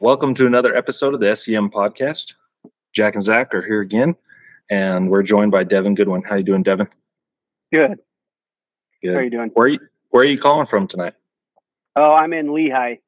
[0.00, 2.34] Welcome to another episode of the SEM podcast.
[2.94, 4.14] Jack and Zach are here again,
[4.70, 6.22] and we're joined by Devin Goodwin.
[6.22, 6.86] How you doing, Devin?
[7.72, 7.98] Good.
[9.02, 9.12] Good.
[9.12, 9.50] How are you doing?
[9.54, 9.80] Where are you,
[10.10, 11.14] where are you calling from tonight?
[11.96, 12.98] Oh, I'm in Lehigh.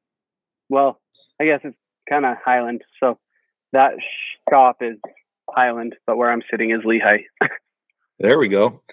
[0.67, 0.99] Well,
[1.39, 1.77] I guess it's
[2.09, 2.83] kind of Highland.
[2.99, 3.17] So
[3.71, 3.93] that
[4.49, 4.97] shop is
[5.49, 7.19] Highland, but where I'm sitting is Lehigh.
[8.19, 8.83] There we go.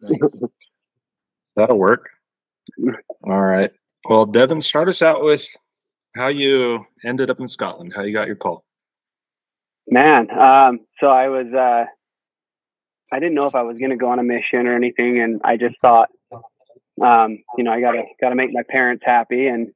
[0.00, 0.42] Nice.
[1.56, 2.08] That'll work.
[3.22, 3.70] All right.
[4.08, 5.46] Well, Devin, start us out with
[6.14, 8.64] how you ended up in Scotland, how you got your call.
[9.88, 11.84] Man, um, so I was, uh,
[13.12, 15.40] I didn't know if I was going to go on a mission or anything, and
[15.44, 16.08] I just thought,
[17.02, 19.72] um, you know, I gotta gotta make my parents happy and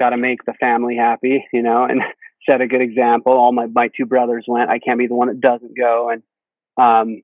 [0.00, 2.00] gotta make the family happy, you know, and
[2.48, 3.34] set a good example.
[3.34, 4.70] All my my two brothers went.
[4.70, 6.22] I can't be the one that doesn't go, and
[6.80, 7.22] um,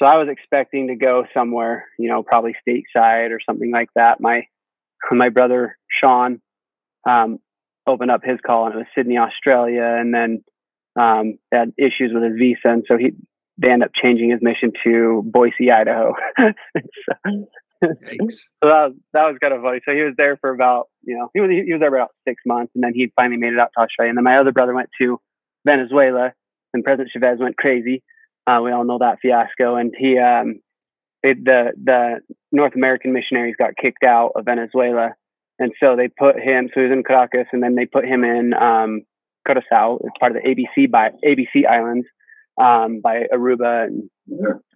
[0.00, 4.20] so I was expecting to go somewhere, you know, probably stateside or something like that.
[4.20, 4.46] My
[5.12, 6.40] my brother Sean
[7.08, 7.38] um,
[7.86, 10.44] opened up his call, and it was Sydney, Australia, and then
[10.98, 13.12] um, had issues with his visa, and so he
[13.58, 16.14] they ended up changing his mission to Boise, Idaho.
[16.38, 17.46] so,
[17.82, 17.88] so
[18.62, 19.80] that was, that was kind of funny.
[19.86, 22.42] So he was there for about, you know, he was, he was there about six
[22.46, 24.10] months and then he finally made it out to Australia.
[24.10, 25.20] And then my other brother went to
[25.66, 26.32] Venezuela
[26.72, 28.02] and President Chavez went crazy.
[28.46, 29.76] Uh, we all know that fiasco.
[29.76, 30.60] And he, um,
[31.22, 35.10] it, the, the North American missionaries got kicked out of Venezuela.
[35.62, 38.24] And so they put him, so he was in Caracas and then they put him
[38.24, 39.02] in, um,
[39.46, 39.98] Curacao.
[40.04, 42.06] It's part of the ABC by ABC Islands,
[42.60, 44.08] um, by Aruba and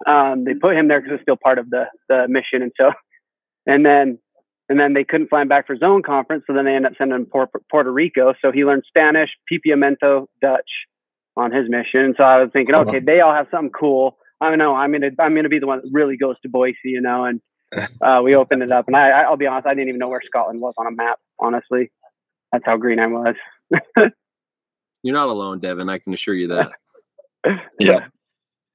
[0.07, 2.93] um, they put him there because it's still part of the the mission, and so,
[3.67, 4.19] and then
[4.69, 6.99] and then they couldn't fly him back for zone conference, so then they ended up
[6.99, 8.35] sending him to Puerto, Rico.
[8.43, 10.71] So he learned Spanish, Papiamento, Dutch
[11.37, 12.01] on his mission.
[12.01, 14.19] And so I was thinking, okay, they all have something cool.
[14.41, 14.75] I don't know.
[14.75, 17.25] I'm gonna I'm gonna be the one that really goes to Boise, you know.
[17.25, 17.41] And
[18.03, 20.23] uh, we opened it up, and I I'll be honest, I didn't even know where
[20.25, 21.19] Scotland was on a map.
[21.39, 21.91] Honestly,
[22.53, 23.35] that's how green I was.
[25.03, 25.89] You're not alone, Devin.
[25.89, 26.71] I can assure you that.
[27.79, 28.07] Yeah.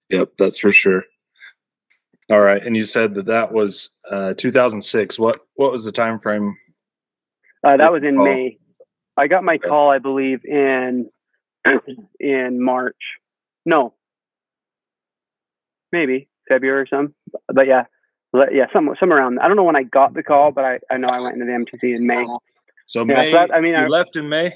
[0.09, 1.03] Yep, that's for sure.
[2.29, 5.19] All right, and you said that that was uh, 2006.
[5.19, 6.55] What what was the time frame?
[7.63, 8.23] Uh, that was in Oh.
[8.23, 8.57] May.
[9.17, 9.67] I got my Okay.
[9.67, 11.09] call, I believe, in
[12.19, 12.95] in March.
[13.65, 13.93] No,
[15.91, 17.13] maybe February or some.
[17.47, 17.87] But yeah, but
[18.33, 19.39] yeah, some some around.
[19.39, 21.45] I don't know when I got the call, but I, I know I went into
[21.45, 22.25] the MTC in May.
[22.85, 23.31] So Yeah, May.
[23.31, 24.55] so that- I mean, you I- left in May.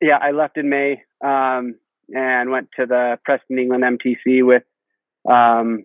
[0.00, 1.76] Yeah, I left in May um,
[2.12, 4.64] and went to the Preston England MTC with
[5.28, 5.84] um,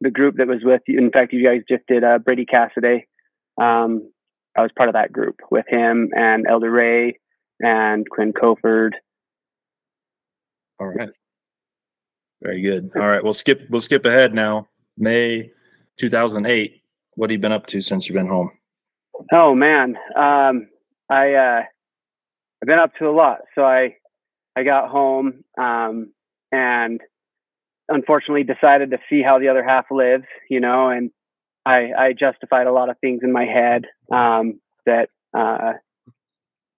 [0.00, 0.98] the group that was with you.
[0.98, 3.06] In fact, you guys just did uh, Brady Cassidy.
[3.60, 4.10] Um,
[4.58, 7.20] I was part of that group with him and Elder Ray
[7.60, 8.96] and Quinn Colford.
[10.80, 11.10] All right.
[12.42, 12.90] Very good.
[12.96, 14.68] All right, we'll skip we'll skip ahead now.
[14.98, 15.52] May
[15.98, 16.82] 2008.
[17.16, 18.50] What have you been up to since you've been home?
[19.32, 20.68] Oh man, um,
[21.10, 21.62] I uh,
[22.62, 23.40] I've been up to a lot.
[23.54, 23.96] So I
[24.56, 26.12] I got home um,
[26.50, 27.00] and
[27.88, 31.10] unfortunately decided to see how the other half lives, you know, and
[31.64, 35.74] I I justified a lot of things in my head um, that uh,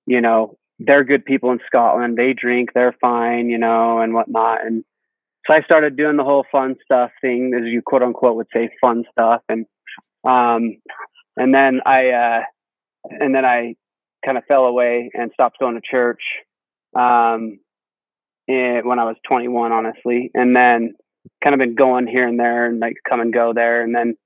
[0.07, 2.17] you know they're good people in Scotland.
[2.17, 4.65] They drink, they're fine, you know, and whatnot.
[4.65, 4.85] And
[5.47, 8.71] so I started doing the whole fun stuff thing, as you quote unquote would say,
[8.81, 9.67] fun stuff, and
[10.25, 10.77] um,
[11.37, 12.41] and then I uh,
[13.21, 13.75] and then I
[14.25, 16.23] kind of fell away and stopped going to church
[16.97, 17.59] um,
[18.49, 20.95] eh, when I was 21, honestly, and then
[21.43, 24.17] kind of been going here and there and like come and go there, and then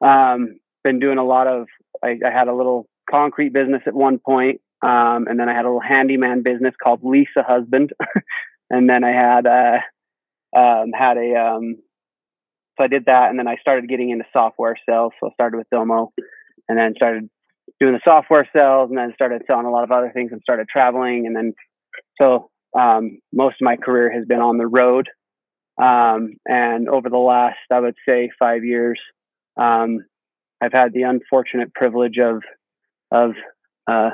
[0.00, 1.66] um, been doing a lot of.
[2.02, 5.64] I, I had a little concrete business at one point, um, and then I had
[5.64, 7.92] a little handyman business called Lisa Husband,
[8.70, 9.78] and then I had uh,
[10.54, 11.76] um, had a um,
[12.78, 15.12] so I did that, and then I started getting into software sales.
[15.20, 16.12] So I started with Domo,
[16.68, 17.28] and then started
[17.80, 20.66] doing the software sales, and then started selling a lot of other things, and started
[20.68, 21.54] traveling, and then
[22.20, 25.08] so um, most of my career has been on the road.
[25.76, 29.00] Um, and over the last, I would say, five years,
[29.56, 30.04] um,
[30.60, 32.42] I've had the unfortunate privilege of
[33.10, 33.32] of
[33.90, 34.10] uh,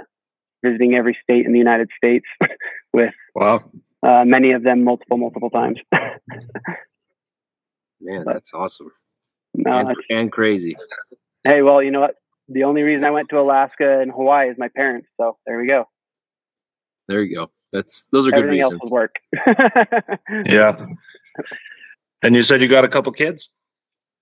[0.64, 2.26] visiting every state in the United States
[2.92, 3.70] with Wow.
[4.02, 5.78] uh, many of them multiple, multiple times.
[8.00, 8.90] Man, that's awesome.
[9.54, 10.76] no, and, it's- and crazy.
[11.44, 12.14] hey, well, you know what?
[12.48, 15.08] The only reason I went to Alaska and Hawaii is my parents.
[15.20, 15.84] So there we go.
[17.06, 17.50] There you go.
[17.72, 18.80] That's those are good reasons.
[18.82, 19.14] else work.
[20.46, 20.86] Yeah.
[22.22, 23.50] And you said you got a couple kids?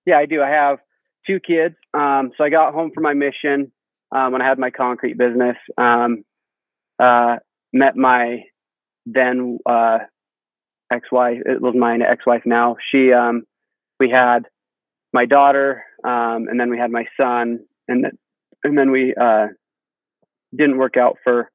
[0.05, 0.41] yeah, I do.
[0.41, 0.79] I have
[1.27, 1.75] two kids.
[1.93, 3.71] Um, so I got home from my mission
[4.11, 5.57] um, when I had my concrete business.
[5.77, 6.23] Um,
[6.99, 7.37] uh,
[7.73, 8.43] met my
[9.05, 9.99] then uh,
[10.91, 11.41] ex-wife.
[11.45, 12.77] It was my ex-wife now.
[12.91, 13.43] She, um,
[13.99, 14.47] we had
[15.13, 18.11] my daughter, um, and then we had my son, and then
[18.63, 19.47] and then we uh,
[20.55, 21.49] didn't work out for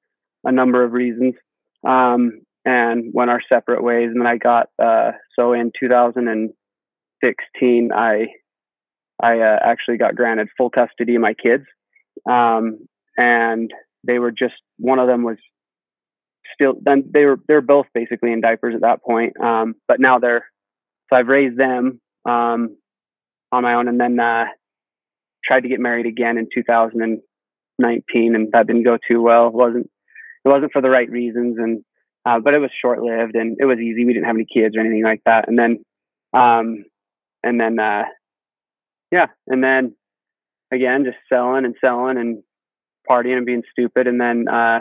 [0.44, 1.34] a number of reasons,
[1.86, 4.08] um, and went our separate ways.
[4.10, 8.26] And then I got uh, so in 2016, I
[9.22, 11.64] I uh, actually got granted full custody of my kids,
[12.28, 13.70] um, and
[14.06, 15.38] they were just one of them was
[16.54, 20.18] still then they were they're both basically in diapers at that point, um, but now
[20.18, 20.50] they're
[21.12, 22.76] so I've raised them um,
[23.52, 24.46] on my own, and then uh,
[25.44, 29.48] tried to get married again in 2019, and that didn't go too well.
[29.48, 29.90] It wasn't
[30.44, 31.84] it wasn't for the right reasons, and
[32.24, 34.04] uh, but it was short lived, and it was easy.
[34.04, 35.84] We didn't have any kids or anything like that, and then
[36.32, 36.84] um,
[37.42, 38.04] and then uh,
[39.10, 39.94] yeah, and then
[40.72, 42.42] again, just selling and selling and
[43.08, 44.06] partying and being stupid.
[44.06, 44.80] And then uh,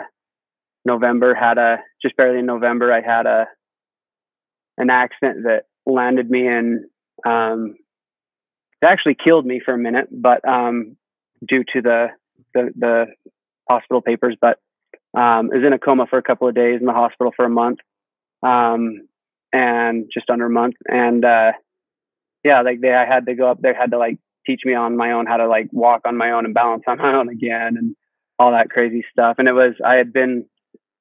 [0.84, 3.46] November had a just barely in November, I had a
[4.76, 6.84] an accident that landed me in.
[7.26, 7.76] Um,
[8.82, 10.96] it actually killed me for a minute, but um,
[11.46, 12.06] due to the,
[12.52, 13.06] the the
[13.70, 14.58] hospital papers, but
[15.16, 17.44] um, I was in a coma for a couple of days in the hospital for
[17.44, 17.78] a month,
[18.42, 19.08] um,
[19.52, 21.52] and just under a month, and uh,
[22.44, 24.96] yeah, like they, I had to go up there, had to like teach me on
[24.96, 27.76] my own how to like walk on my own and balance on my own again
[27.78, 27.96] and
[28.38, 29.36] all that crazy stuff.
[29.38, 30.44] And it was, I had been,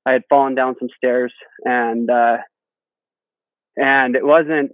[0.05, 1.33] I had fallen down some stairs
[1.63, 2.38] and, uh,
[3.75, 4.73] and it wasn't,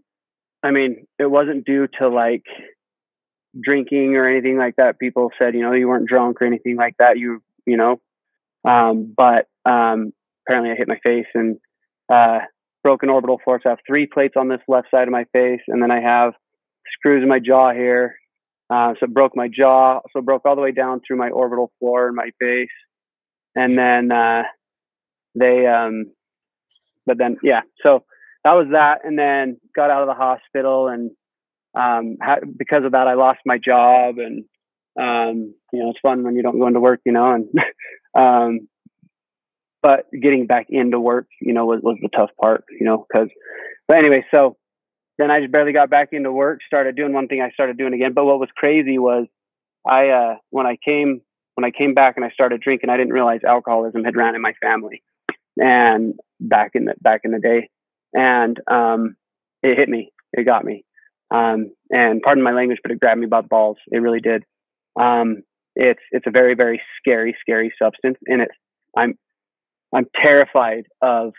[0.63, 2.43] I mean, it wasn't due to like
[3.59, 4.99] drinking or anything like that.
[4.99, 7.17] People said, you know, you weren't drunk or anything like that.
[7.17, 8.01] You, you know,
[8.67, 10.13] um, but, um,
[10.47, 11.57] apparently I hit my face and,
[12.11, 12.39] uh,
[12.83, 13.61] broken orbital floors.
[13.65, 15.61] I have three plates on this left side of my face.
[15.67, 16.33] And then I have
[16.93, 18.15] screws in my jaw here.
[18.69, 19.99] Uh, so it broke my jaw.
[20.11, 22.69] So broke all the way down through my orbital floor and my face.
[23.55, 24.43] And then uh,
[25.35, 26.11] they, um,
[27.05, 27.61] but then yeah.
[27.85, 28.03] So
[28.43, 28.99] that was that.
[29.03, 31.11] And then got out of the hospital, and
[31.75, 34.15] um, ha- because of that, I lost my job.
[34.17, 34.45] And
[34.99, 37.31] um, you know, it's fun when you don't go into work, you know.
[37.31, 37.47] And
[38.17, 38.67] um,
[39.81, 43.29] but getting back into work, you know, was was the tough part, you know, because.
[43.87, 44.55] But anyway, so
[45.17, 47.93] then I just barely got back into work, started doing one thing I started doing
[47.93, 48.13] again.
[48.13, 49.25] But what was crazy was
[49.85, 51.21] I uh when I came
[51.55, 54.41] when I came back and I started drinking, I didn't realize alcoholism had ran in
[54.41, 55.03] my family.
[55.61, 57.69] And back in the back in the day.
[58.13, 59.15] And um
[59.61, 60.11] it hit me.
[60.33, 60.85] It got me.
[61.31, 63.77] Um and pardon my language, but it grabbed me by the balls.
[63.91, 64.43] It really did.
[64.99, 65.43] Um
[65.75, 68.17] it's it's a very, very scary, scary substance.
[68.27, 68.55] And it's
[68.97, 69.17] I'm
[69.93, 71.33] I'm terrified of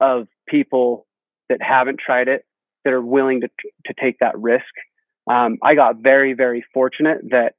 [0.00, 1.06] of people
[1.48, 2.44] that haven't tried it
[2.84, 3.48] that are willing to
[3.86, 4.64] to take that risk.
[5.30, 7.54] Um, I got very very fortunate that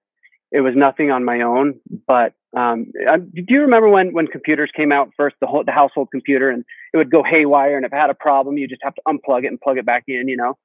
[0.52, 1.80] it was nothing on my own.
[2.08, 2.86] But um,
[3.34, 6.66] do you remember when when computers came out first, the whole the household computer, and
[6.94, 9.44] it would go haywire, and if it had a problem, you just have to unplug
[9.44, 10.28] it and plug it back in.
[10.28, 10.58] You know,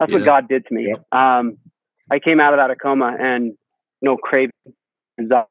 [0.00, 0.18] that's Yeah.
[0.18, 0.94] what God did to me.
[1.12, 1.58] Um,
[2.10, 3.56] I came out of that a coma and
[4.00, 4.52] no craving.
[5.18, 5.48] That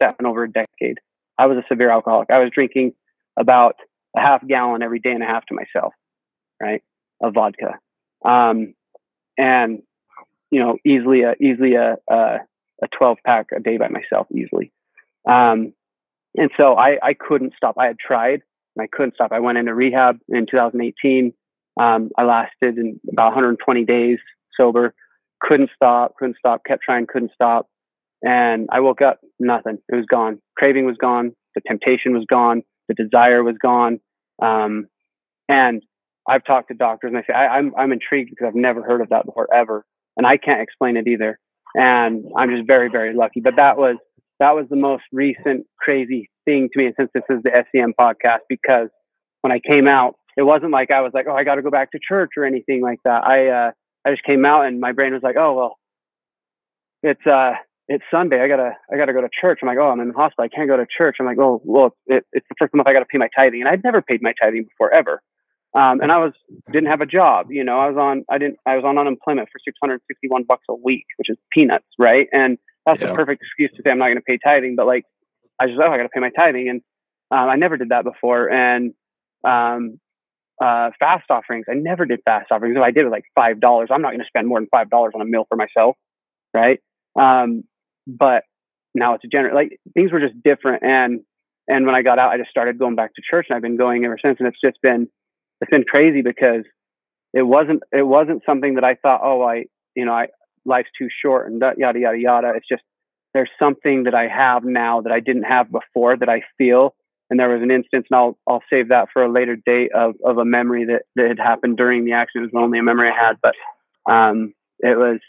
[0.00, 0.98] happened over a decade.
[1.38, 2.30] I was a severe alcoholic.
[2.30, 2.94] I was drinking
[3.36, 3.76] about
[4.16, 5.94] a half gallon every day and a half to myself,
[6.60, 6.82] right,
[7.20, 7.78] of vodka,
[8.24, 8.74] um,
[9.38, 9.82] and
[10.50, 12.38] you know, easily a easily a a,
[12.82, 14.72] a twelve pack a day by myself, easily.
[15.28, 15.72] Um,
[16.36, 17.76] and so I I couldn't stop.
[17.78, 18.42] I had tried
[18.76, 19.32] and I couldn't stop.
[19.32, 21.32] I went into rehab in 2018.
[21.80, 24.18] Um, I lasted in about 120 days
[24.58, 24.94] sober.
[25.40, 26.14] Couldn't stop.
[26.16, 26.62] Couldn't stop.
[26.66, 27.06] Kept trying.
[27.06, 27.68] Couldn't stop.
[28.26, 29.78] And I woke up, nothing.
[29.88, 30.40] It was gone.
[30.56, 31.32] Craving was gone.
[31.54, 32.62] The temptation was gone.
[32.88, 34.00] The desire was gone.
[34.42, 34.86] Um,
[35.48, 35.82] and
[36.26, 39.02] I've talked to doctors and I say, I, I'm, I'm intrigued because I've never heard
[39.02, 39.84] of that before ever.
[40.16, 41.38] And I can't explain it either.
[41.74, 43.40] And I'm just very, very lucky.
[43.40, 43.96] But that was,
[44.40, 46.86] that was the most recent crazy thing to me.
[46.86, 48.88] And since this is the SEM podcast, because
[49.40, 51.70] when I came out, it wasn't like I was like, oh, I got to go
[51.70, 53.24] back to church or anything like that.
[53.24, 53.70] I, uh,
[54.04, 55.76] I just came out and my brain was like, oh, well,
[57.02, 57.52] it's, uh,
[57.86, 58.40] it's Sunday.
[58.40, 59.58] I gotta, I gotta go to church.
[59.62, 60.44] I'm like, oh, I'm in the hospital.
[60.44, 61.16] I can't go to church.
[61.20, 63.60] I'm like, oh, well, it, it's the first month I got to pay my tithing,
[63.60, 65.20] and I'd never paid my tithing before ever.
[65.74, 66.32] Um, and I was
[66.70, 67.50] didn't have a job.
[67.50, 70.74] You know, I was on, I didn't, I was on unemployment for 661 bucks a
[70.74, 72.28] week, which is peanuts, right?
[72.32, 73.10] And that's Yeah.
[73.10, 74.76] a perfect excuse to say I'm not going to pay tithing.
[74.76, 75.04] But like,
[75.58, 76.80] I just, oh, I got to pay my tithing, and
[77.30, 78.50] um, I never did that before.
[78.50, 78.94] And
[79.44, 79.98] um,
[80.62, 82.76] uh, fast offerings, I never did fast offerings.
[82.76, 84.68] If I did it was like five dollars, I'm not going to spend more than
[84.72, 85.96] five dollars on a meal for myself,
[86.54, 86.80] right?
[87.18, 87.64] Um,
[88.06, 88.44] but
[88.94, 91.20] now it's a general like things were just different and
[91.68, 93.76] and when i got out i just started going back to church and i've been
[93.76, 95.08] going ever since and it's just been
[95.64, 96.64] it's been crazy because
[97.32, 100.26] it wasn't it wasn't something that i thought oh i you know i
[100.64, 102.52] life's too short and yada yada yada.
[102.56, 102.82] It's just
[103.32, 106.94] there's something that i have now that i didn't have before that i feel.
[107.30, 110.14] And there was an instance and i'll i'll save that for a later date of
[110.24, 112.50] of a memory that that had happened during the accident.
[112.52, 113.54] It was only a memory i had but
[114.10, 115.20] um it was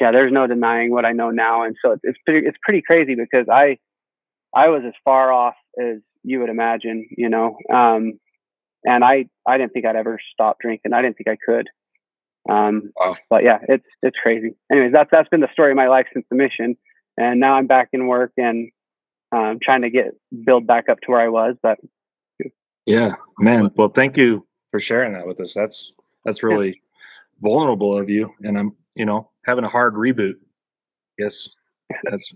[0.00, 2.82] yeah, there's no denying what I know now, and so it's, it's pretty it's pretty
[2.82, 3.78] crazy because I
[4.54, 7.56] I was as far off as you would imagine, you know.
[7.72, 8.19] Um,
[8.84, 10.92] and I I didn't think I'd ever stop drinking.
[10.92, 11.68] I didn't think I could.
[12.48, 13.16] Um, Wow.
[13.28, 14.54] But yeah, it's it's crazy.
[14.72, 16.76] Anyways, that's that's been the story of my life since the mission,
[17.16, 18.70] and now I'm back in work and
[19.32, 20.12] um, trying to get
[20.44, 21.56] build back up to where I was.
[21.62, 21.78] But
[22.86, 23.70] Yeah, man.
[23.76, 25.54] Well, thank you for sharing that with us.
[25.54, 25.92] That's
[26.24, 26.80] that's really
[27.40, 30.34] vulnerable of you, and I'm you know having a hard reboot.
[31.18, 31.48] Yes,
[32.04, 32.34] that's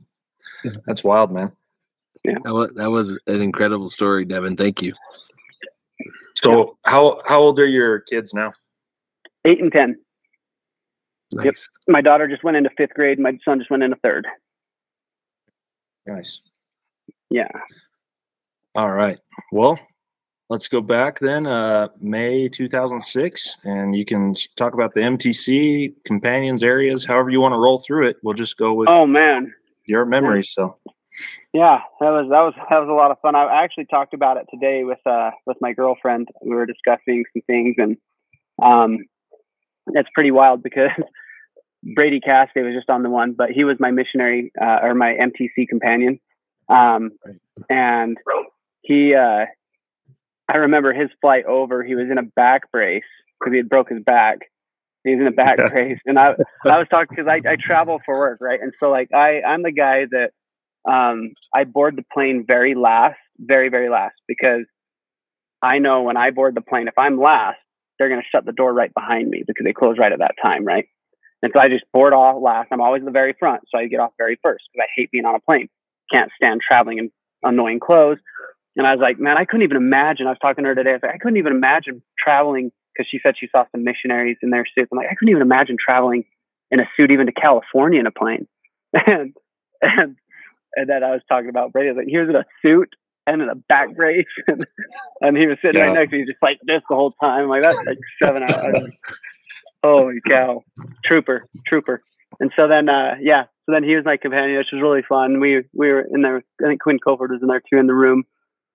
[0.84, 1.52] that's wild, man.
[2.24, 2.38] Yeah.
[2.44, 4.56] That was, that was an incredible story, Devin.
[4.56, 4.92] Thank you.
[6.36, 8.52] So how how old are your kids now?
[9.46, 9.96] eight and ten.
[11.32, 11.68] Nice.
[11.88, 13.18] My daughter just went into fifth grade.
[13.18, 14.26] My son just went into third.
[16.06, 16.40] Nice.
[17.30, 17.48] Yeah.
[18.74, 19.18] All right.
[19.52, 19.78] Well,
[20.48, 21.46] let's go back then.
[21.46, 27.52] Uh, May 2006, and you can talk about the MTC companions areas, however you want
[27.52, 28.16] to roll through it.
[28.22, 29.52] We'll just go with Oh man.
[29.86, 30.50] your memories.
[30.50, 30.78] So
[31.52, 33.34] Yeah, that was that was that was a lot of fun.
[33.34, 36.28] I actually talked about it today with uh with my girlfriend.
[36.42, 37.96] We were discussing some things, and
[38.60, 39.04] um,
[39.88, 40.90] it's pretty wild because
[41.94, 45.14] Brady Cascade was just on the one, but he was my missionary uh, or my
[45.14, 46.18] MTC companion,
[46.68, 47.12] um,
[47.70, 48.18] and
[48.82, 49.46] he uh,
[50.48, 51.84] I remember his flight over.
[51.84, 53.04] He was in a back brace
[53.38, 54.38] because he had broke his back.
[55.04, 58.00] He was in a back brace, and I I was talking because I I travel
[58.04, 58.60] for work, right?
[58.60, 60.32] And so like I I'm the guy that
[60.84, 64.66] um, I board the plane very last, very, very last, because
[65.62, 67.58] I know when I board the plane, if I'm last,
[67.98, 70.34] they're going to shut the door right behind me because they close right at that
[70.42, 70.86] time, right?
[71.42, 72.68] And so I just board off last.
[72.72, 75.24] I'm always the very front, so I get off very first because I hate being
[75.24, 75.68] on a plane.
[76.12, 77.10] Can't stand traveling in
[77.42, 78.18] annoying clothes.
[78.76, 80.26] And I was like, man, I couldn't even imagine.
[80.26, 80.90] I was talking to her today.
[80.90, 84.36] I was like, I couldn't even imagine traveling because she said she saw some missionaries
[84.42, 84.88] in their suits.
[84.90, 86.24] I'm like, I couldn't even imagine traveling
[86.70, 88.46] in a suit even to California in a plane.
[89.06, 89.34] And
[89.82, 90.16] and
[90.76, 91.88] and then I was talking about Brady.
[91.88, 92.88] I was like, here's in a suit
[93.26, 94.26] and in a back brace.
[94.48, 94.66] and,
[95.20, 95.86] and he was sitting Yeah.
[95.88, 97.44] right next to me, just like this the whole time.
[97.44, 98.90] I'm like, that's like seven hours.
[99.84, 100.62] Holy cow.
[101.04, 102.02] Trooper, trooper.
[102.40, 105.40] And so then, uh, yeah, so then he was my companion, which was really fun.
[105.40, 107.94] We, we were in there, I think Quinn Colford was in there too in the
[107.94, 108.24] room.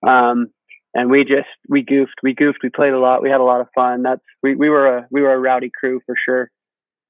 [0.06, 0.48] Um,
[0.94, 3.22] and we just, we goofed, we goofed, we played a lot.
[3.22, 4.04] We had a lot of fun.
[4.04, 6.50] That's, we, we were a, we were a rowdy crew for sure.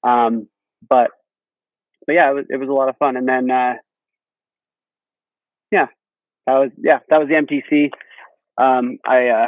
[0.04, 0.48] Um,
[0.90, 1.12] but,
[2.08, 3.16] but yeah, it was, it was a lot of fun.
[3.16, 3.76] And then, uh,
[5.72, 5.88] yeah,
[6.48, 7.92] that was yeah, that was the MTC.
[8.58, 9.48] Um, I uh,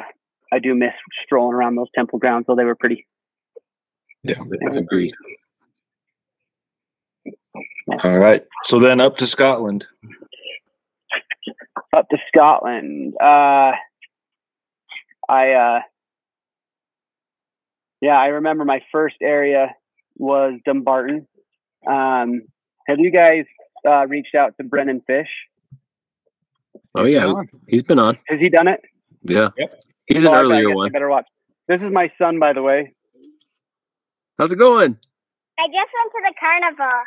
[0.51, 3.07] I do miss strolling around those temple grounds, though they were pretty.
[4.23, 4.35] Yeah,
[4.75, 5.13] agreed.
[8.03, 8.45] all right.
[8.63, 9.85] So then up to Scotland.
[11.93, 13.15] Up to Scotland.
[13.19, 13.71] Uh,
[15.27, 15.79] I uh,
[18.01, 19.75] yeah, I remember my first area
[20.17, 21.27] was Dumbarton.
[21.87, 22.41] Um,
[22.87, 23.45] have you guys
[23.87, 25.29] uh, reached out to Brennan Fish?
[26.95, 28.17] Oh He's yeah, been he's been on.
[28.27, 28.81] Has he done it?
[29.23, 29.49] Yeah.
[29.57, 29.81] Yep.
[30.07, 30.91] He's an Oh, I- I earlier guess I one.
[30.91, 31.25] better watch.
[31.67, 32.93] This is my son, by the way.
[34.37, 34.97] How's it going?
[35.59, 37.01] I just went to the carnival.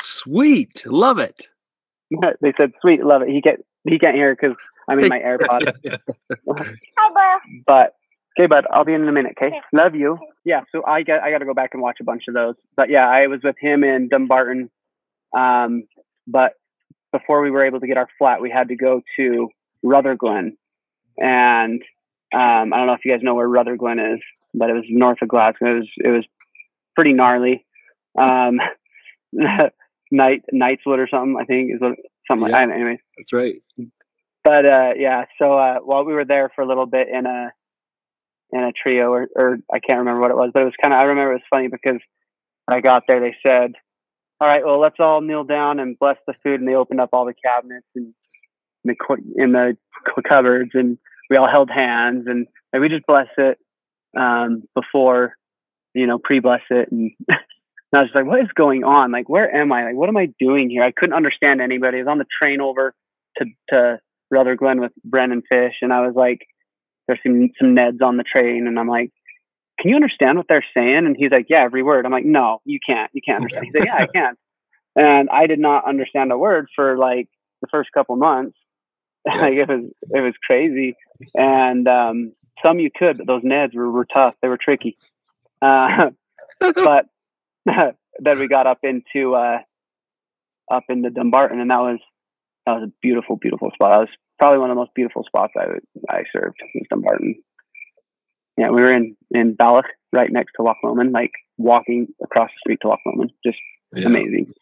[0.00, 0.84] Sweet.
[0.86, 1.48] Love it.
[2.40, 4.56] they said, "Sweet, love it." He can't he can't hear because
[4.88, 5.72] I'm in my AirPods.
[6.48, 7.38] Hi, Bo.
[7.66, 7.94] But
[8.38, 9.34] okay, bud, I'll be in in a minute.
[9.38, 9.60] Okay, Okay.
[9.72, 10.18] love you.
[10.44, 12.54] Yeah, so I got I got to go back and watch a bunch of those.
[12.76, 14.70] But yeah, I was with him in Dumbarton.
[15.36, 15.84] Um,
[16.26, 16.52] but
[17.12, 19.48] before we were able to get our flat, we had to go to
[19.82, 20.56] Rutherglen,
[21.18, 21.82] and
[22.34, 24.20] um, I don't know if you guys know where Rutherglen is,
[24.54, 25.70] but it was north of Glasgow.
[25.70, 26.24] It was it was
[26.94, 27.64] pretty gnarly.
[28.18, 28.60] Um,
[30.12, 31.96] Night Knightswood or something, I think is what
[32.30, 32.52] something like.
[32.52, 32.60] Yeah.
[32.60, 33.62] Don't know, anyways That's right.
[34.44, 37.52] but uh yeah so uh while we were there for a little bit in a
[38.52, 40.92] in a trio or, or i can't remember what it was but it was kind
[40.92, 42.00] of i remember it was funny because
[42.66, 43.72] when i got there they said
[44.42, 47.10] all right well let's all kneel down and bless the food and they opened up
[47.12, 48.12] all the cabinets and
[48.84, 48.96] the
[49.36, 49.76] in the
[50.28, 50.98] cupboards and
[51.30, 52.46] we all held hands and,
[52.78, 53.58] we just bless it
[54.18, 55.36] um before
[55.94, 57.12] you know pre-bless it and
[57.92, 59.12] And I was just like, what is going on?
[59.12, 59.84] Like, where am I?
[59.84, 60.82] Like, what am I doing here?
[60.82, 61.98] I couldn't understand anybody.
[61.98, 62.94] I was on the train over
[63.36, 63.98] to, to
[64.30, 66.40] Rutherglen with Brennan Fish, and I was like,
[67.06, 69.10] there's some some Neds on the train, and I'm like,
[69.78, 71.06] can you understand what they're saying?
[71.06, 72.04] And he's like, yeah, every word.
[72.06, 73.10] I'm like, no, you can't.
[73.12, 73.66] You can't understand.
[73.66, 74.38] He's like, yeah, I can't."
[74.94, 77.28] And I did not understand a word for like
[77.62, 78.56] the first couple months.
[79.26, 80.96] like it was it was crazy.
[81.34, 82.32] And um,
[82.64, 84.34] some you could, but those Neds were, were tough.
[84.42, 84.98] They were tricky.
[85.60, 86.10] Uh,
[86.60, 87.06] but
[87.64, 89.58] then we got up into uh,
[90.70, 92.00] up into Dumbarton, and that was
[92.66, 93.90] that was a beautiful, beautiful spot.
[93.90, 95.66] That was probably one of the most beautiful spots I
[96.08, 97.36] I served was Dumbarton.
[98.56, 102.58] Yeah, we were in in Balloch, right next to Loch Lomond, like walking across the
[102.60, 103.32] street to Loch Lomond.
[103.44, 103.58] Just
[103.94, 104.06] Yeah.
[104.06, 104.52] amazing,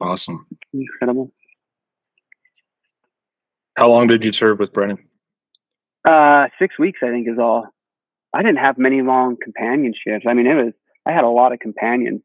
[0.00, 0.46] Awesome.
[0.72, 1.32] incredible.
[3.76, 4.98] How long did you serve with Brennan?
[6.04, 7.66] Uh, six weeks, I think, is all.
[8.32, 10.24] I didn't have many long companionships.
[10.28, 10.72] I mean, it was.
[11.06, 12.22] I had a lot of companions.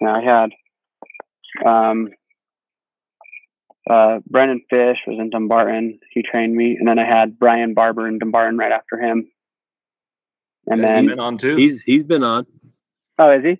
[0.00, 0.50] Yeah, I had.
[1.68, 2.10] Um,
[3.88, 5.98] uh, Brennan Fish was in Dumbarton.
[6.10, 9.28] He trained me, and then I had Brian Barber in Dumbarton right after him.
[10.66, 11.56] And Yeah, then, he's been on too.
[11.56, 12.46] He's he's been on.
[13.18, 13.58] oh, is he?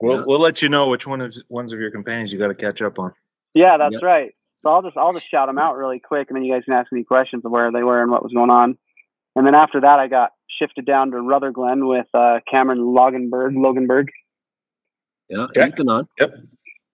[0.00, 0.24] we'll Yeah.
[0.26, 2.80] we'll let you know which one of ones of your companions you got to catch
[2.82, 3.12] up on.
[3.54, 4.02] Yeah, that's Yep.
[4.02, 4.34] right.
[4.62, 6.74] So I'll just I'll just shout them out really quick, and then you guys can
[6.74, 8.78] ask me questions of where they were and what was going on.
[9.36, 13.54] And then after that, I got shifted down to Rutherglen with uh, Cameron Loganberg.
[13.56, 14.08] Loganberg.
[15.28, 15.64] Yeah, Yeah.
[15.66, 16.06] he's been on.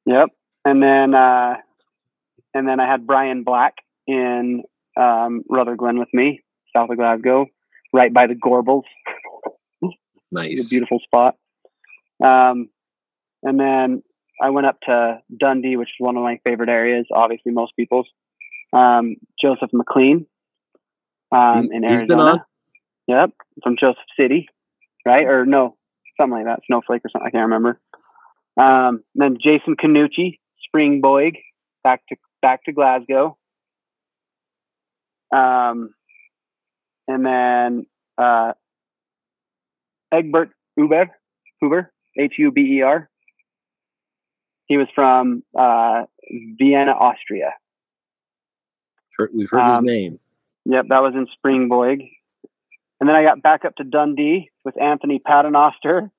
[0.07, 0.29] Yep.
[0.65, 1.57] And then uh,
[2.55, 3.75] and then I had Brian Black
[4.07, 4.63] in
[4.97, 6.41] um, Rutherglen with me,
[6.77, 7.47] south of Glasgow,
[7.93, 8.85] right by the Gorbals.
[10.33, 10.69] Nice.
[10.69, 11.37] beautiful spot.
[12.25, 12.69] Um,
[13.43, 14.03] and then
[14.41, 18.07] I went up to Dundee, which is one of my favorite areas, obviously most people's.
[18.73, 20.27] Um, Joseph McLean
[21.33, 22.07] um, He's- in he's Arizona.
[22.07, 22.41] been on?
[23.09, 23.31] Yep,
[23.65, 24.49] from Joseph City,
[25.05, 25.27] right?
[25.27, 25.77] Or no,
[26.21, 27.27] something like that, Snowflake or something.
[27.27, 27.81] I can't remember.
[28.57, 30.39] Um, then Jason Canucci,
[30.73, 31.35] Springboig,
[31.83, 33.37] back to back to Glasgow.
[35.35, 35.95] Um,
[37.07, 37.87] and then
[38.19, 38.53] uh,
[40.13, 41.11] Egbert Huber,
[41.61, 43.09] Huber, H U B E R.
[44.67, 46.03] He was from uh,
[46.59, 47.55] Vienna, Austria.
[49.35, 50.19] We've heard his Um, name.
[50.65, 52.09] Yep, that was in Springboig.
[53.01, 56.11] And then I got back up to Dundee with Anthony Paternoster.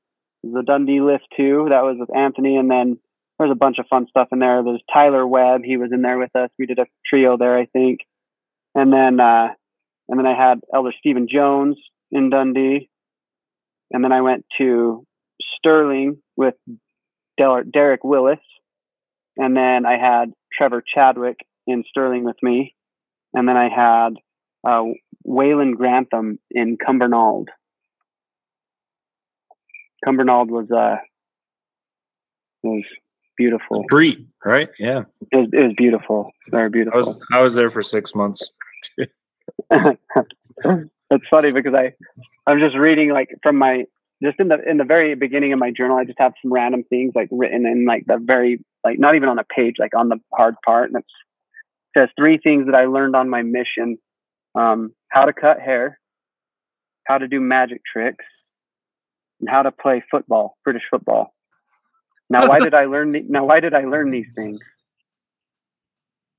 [0.44, 1.68] The Dundee Lift 2.
[1.70, 2.58] That was with Anthony.
[2.58, 2.98] And then
[3.42, 4.62] there's a bunch of fun stuff in there.
[4.64, 5.62] There's Tyler Webb.
[5.64, 6.52] He was in there with us.
[6.60, 8.02] We did a trio there, I think.
[8.76, 9.48] And then, uh,
[10.08, 11.76] and then I had Elder Stephen Jones
[12.12, 12.88] in Dundee.
[13.90, 15.08] And then I went to
[15.58, 16.54] Stirling with
[17.36, 18.38] Del- Derek Willis.
[19.38, 22.76] And then I had Trevor Chadwick in Stirling with me.
[23.34, 24.18] And then I had
[24.64, 24.84] uh,
[25.28, 27.48] Waylon Grantham in Cumbernauld.
[30.06, 30.98] Cumbernauld was uh
[32.64, 32.84] was
[33.42, 33.84] beautiful.
[33.90, 34.70] Crete, right?
[34.80, 37.00] Yeah, It was, it was beautiful, very I beautiful.
[37.00, 38.52] was I was there for six months.
[39.72, 41.94] it's funny because I
[42.48, 43.86] I'm just reading like from my
[44.24, 46.84] just in the in the very beginning of my journal I just have some random
[46.84, 50.10] things like written in like the very like not even on a page like on
[50.10, 51.14] the hard part and it's,
[51.96, 53.98] it says three things that I learned on my mission
[54.56, 56.00] um, how to cut hair
[57.06, 58.26] how to do magic tricks
[59.40, 61.34] and how to play football British football
[62.32, 64.60] now why did I learn the, now why did I learn these things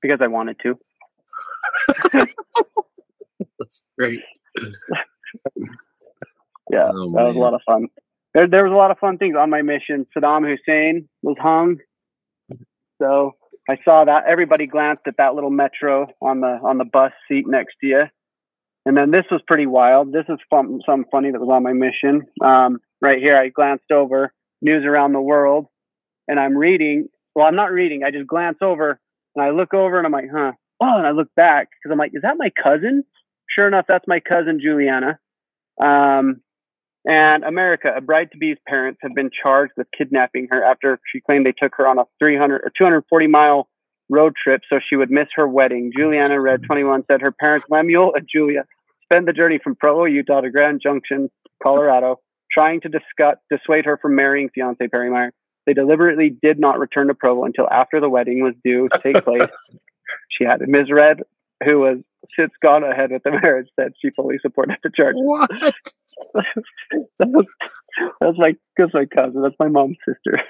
[0.01, 0.77] because I wanted to
[3.59, 4.21] That's great.
[6.71, 7.87] Yeah, Oh, that was a lot of fun.
[8.33, 10.07] There, there was a lot of fun things on my mission.
[10.15, 11.77] Saddam Hussein was hung,
[13.01, 13.33] so
[13.69, 14.25] I saw that.
[14.27, 18.03] Everybody glanced at that little metro on the on the bus seat next to you.
[18.85, 20.11] And then this was pretty wild.
[20.11, 22.23] This is fun, something funny that was on my mission.
[22.41, 25.67] Um, right here, I glanced over news around the world,
[26.27, 27.07] and I'm reading.
[27.35, 28.03] Well, I'm not reading.
[28.03, 28.99] I just glance over
[29.35, 30.53] and I look over and I'm like, huh.
[30.81, 33.03] Oh, and I look back because I'm like, is that my cousin?
[33.47, 35.19] Sure enough, that's my cousin Juliana.
[35.81, 36.41] Um,
[37.05, 41.19] and America, a bride to be's parents have been charged with kidnapping her after she
[41.19, 43.67] claimed they took her on a 300 or 240 mile
[44.09, 45.91] road trip so she would miss her wedding.
[45.95, 48.65] Juliana Red 21 said her parents, Lemuel and Julia,
[49.03, 51.29] spent the journey from Provo, Utah to Grand Junction,
[51.61, 52.19] Colorado,
[52.51, 55.33] trying to discuss, dissuade her from marrying fiance Perry Meyer.
[55.65, 59.23] They deliberately did not return to Provo until after the wedding was due to take
[59.23, 59.49] place.
[60.29, 60.91] she had Ms.
[60.91, 61.21] Red,
[61.63, 61.97] who was
[62.37, 65.15] since gone ahead with the marriage, said she fully supported the charge.
[65.17, 65.49] What?
[66.33, 67.45] that was,
[68.19, 69.41] that's my that's my cousin.
[69.41, 70.41] That's my mom's sister.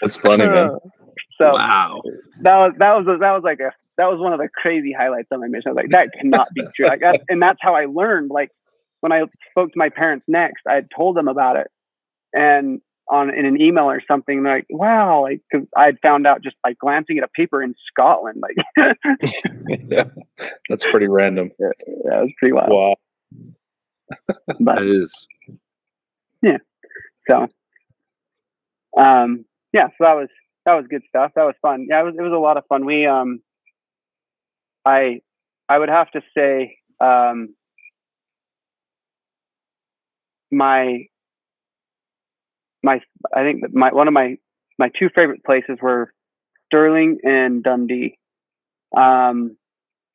[0.00, 0.76] That's funny, man.
[1.40, 2.00] so Wow.
[2.40, 5.28] that was that was that was like a that was one of the crazy highlights
[5.30, 5.68] of my mission.
[5.68, 6.86] I was like, that cannot be true.
[6.86, 8.30] Like, that, and that's how I learned.
[8.30, 8.50] Like
[9.00, 11.68] when I spoke to my parents next, I had told them about it,
[12.32, 12.80] and
[13.12, 16.56] on in an email or something, like, wow, like because I had found out just
[16.62, 18.42] by glancing at a paper in Scotland.
[18.42, 18.94] Like
[19.88, 20.04] yeah,
[20.68, 21.50] that's pretty random.
[21.58, 22.70] that was pretty wild.
[22.70, 22.94] Wow.
[24.60, 25.26] But That is.
[27.28, 27.46] So,
[28.96, 30.28] um, yeah, so that was
[30.64, 31.32] that was good stuff.
[31.36, 31.86] That was fun.
[31.88, 32.84] Yeah, it was it was a lot of fun.
[32.84, 33.40] We um,
[34.84, 35.20] I
[35.68, 37.54] I would have to say um,
[40.50, 41.06] my
[42.82, 43.00] my
[43.34, 44.36] I think my one of my
[44.78, 46.12] my two favorite places were
[46.66, 48.18] Stirling and Dundee.
[48.96, 49.56] Um,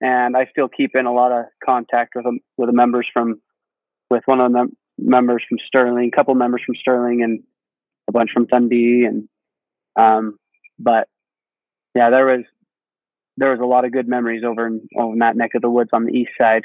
[0.02, 3.42] and I still keep in a lot of contact with them with the members from
[4.10, 7.44] with one of them members from Stirling, a couple members from Stirling, and
[8.08, 9.06] a bunch from Dundee.
[9.06, 9.28] And
[9.96, 10.38] um,
[10.80, 11.08] but
[11.96, 12.46] yeah, there was
[13.38, 15.70] there was a lot of good memories over in, over in that neck of the
[15.70, 16.64] woods on the east side.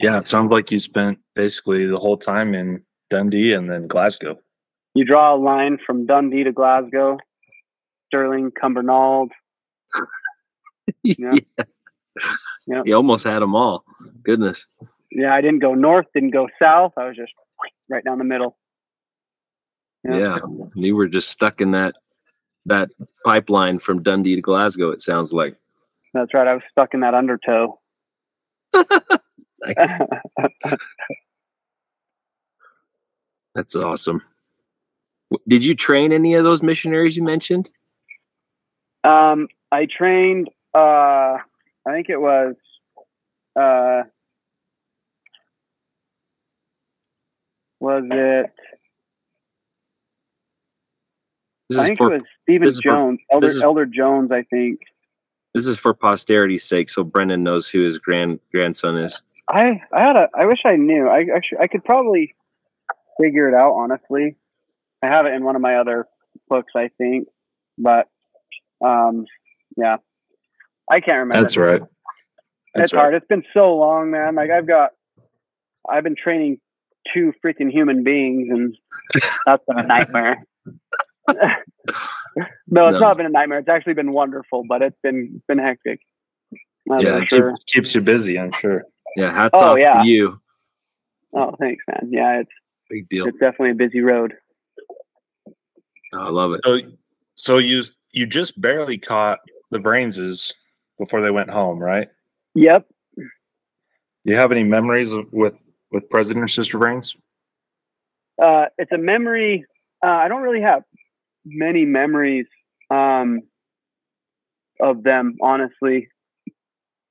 [0.00, 4.38] Yeah, it sounds like you spent basically the whole time in Dundee and then Glasgow.
[4.94, 7.18] You draw a line from Dundee to Glasgow,
[8.08, 9.28] Stirling, Cumbernauld.
[11.02, 11.32] Yeah.
[11.32, 11.64] yeah.
[12.66, 12.82] Yeah.
[12.84, 13.84] You almost had them all.
[14.22, 14.66] Goodness.
[15.10, 16.92] Yeah, I didn't go north, didn't go south.
[16.98, 17.32] I was just
[17.88, 18.58] right down the middle.
[20.02, 20.38] Yeah.
[20.74, 21.94] You were just stuck in that
[22.66, 22.90] that
[23.24, 25.56] pipeline from Dundee to Glasgow, it sounds like.
[26.12, 26.46] That's right.
[26.46, 27.80] I was stuck in that undertow.
[29.66, 30.00] Nice.
[33.54, 34.22] That's awesome.
[35.48, 37.70] Did you train any of those missionaries you mentioned?
[39.04, 40.48] Um, I trained.
[40.74, 41.38] Uh,
[41.86, 42.54] I think it was.
[43.58, 44.02] Uh,
[47.80, 48.50] was it?
[51.68, 54.30] This I think for it was Stephen is for- Jones, Elder is- Elder Jones.
[54.32, 54.80] I think.
[55.54, 59.22] this is for posterity's sake, so Brendan knows who his grand grandson is.
[59.48, 60.28] I I had a.
[60.34, 61.08] I wish I knew.
[61.08, 62.34] I actually I could probably
[63.20, 63.72] figure it out.
[63.74, 64.36] Honestly,
[65.02, 66.06] I have it in one of my other
[66.48, 66.72] books.
[66.76, 67.28] I think,
[67.78, 68.08] but
[68.84, 69.26] um,
[69.76, 69.96] yeah,
[70.90, 71.42] I can't remember.
[71.42, 71.82] That's right.
[72.74, 73.14] That's it's hard.
[73.14, 74.34] It's been so long, man.
[74.34, 74.90] Like I've got,
[75.88, 76.58] I've been training
[77.12, 78.76] two freaking human beings, and
[79.46, 80.44] that's been a nightmare.
[81.28, 81.36] no,
[82.38, 82.98] it's No.
[82.98, 83.58] not been a nightmare.
[83.60, 86.00] It's actually been wonderful, but it's been it's been hectic.
[86.86, 87.52] That's Yeah, it sure.
[87.52, 88.84] keeps, keeps you busy, I'm sure.
[89.16, 90.02] Yeah, hats Oh, off yeah.
[90.02, 90.40] to you.
[91.32, 92.08] Oh, thanks, man.
[92.10, 92.50] Yeah, it's
[92.90, 93.26] Big deal.
[93.26, 94.34] it's definitely a busy road.
[96.12, 96.60] Oh, I love it.
[96.64, 96.78] So,
[97.34, 100.52] so you you just barely caught the Brainses
[100.98, 102.08] before they went home, right?
[102.54, 102.86] Yep.
[103.16, 103.24] Do
[104.32, 105.58] you have any memories of- with
[105.90, 107.16] with President or Sister Brains?
[108.40, 109.64] Uh, it's a memory.
[110.04, 110.82] Uh, I don't really have
[111.44, 112.46] many memories
[112.90, 113.42] um,
[114.80, 116.08] of them, honestly.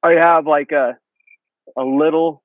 [0.03, 0.97] I have like a
[1.77, 2.42] a little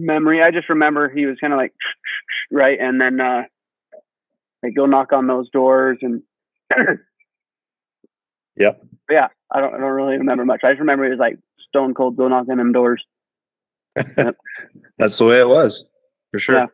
[0.00, 0.42] memory.
[0.42, 1.72] I just remember he was kind of like
[2.50, 3.42] right, and then uh,
[4.62, 6.22] like go knock on those doors and.
[8.56, 8.72] yeah,
[9.10, 9.74] Yeah, I don't.
[9.74, 10.60] I don't really remember much.
[10.62, 13.04] I just remember he was like stone cold go knock on them doors.
[13.94, 15.84] That's the way it was,
[16.30, 16.56] for sure.
[16.56, 16.66] Yeah.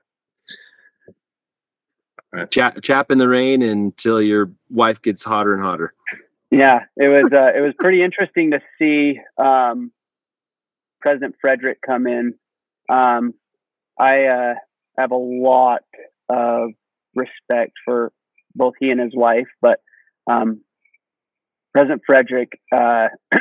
[2.50, 5.94] Chap, chap in the rain until your wife gets hotter and hotter.
[6.50, 9.90] Yeah, it was uh, it was pretty interesting to see um,
[11.00, 12.34] President Frederick come in.
[12.88, 13.34] Um,
[13.98, 14.54] I uh,
[14.98, 15.82] have a lot
[16.28, 16.70] of
[17.14, 18.12] respect for
[18.54, 19.80] both he and his wife, but
[20.26, 20.62] um,
[21.74, 23.08] President Frederick, uh,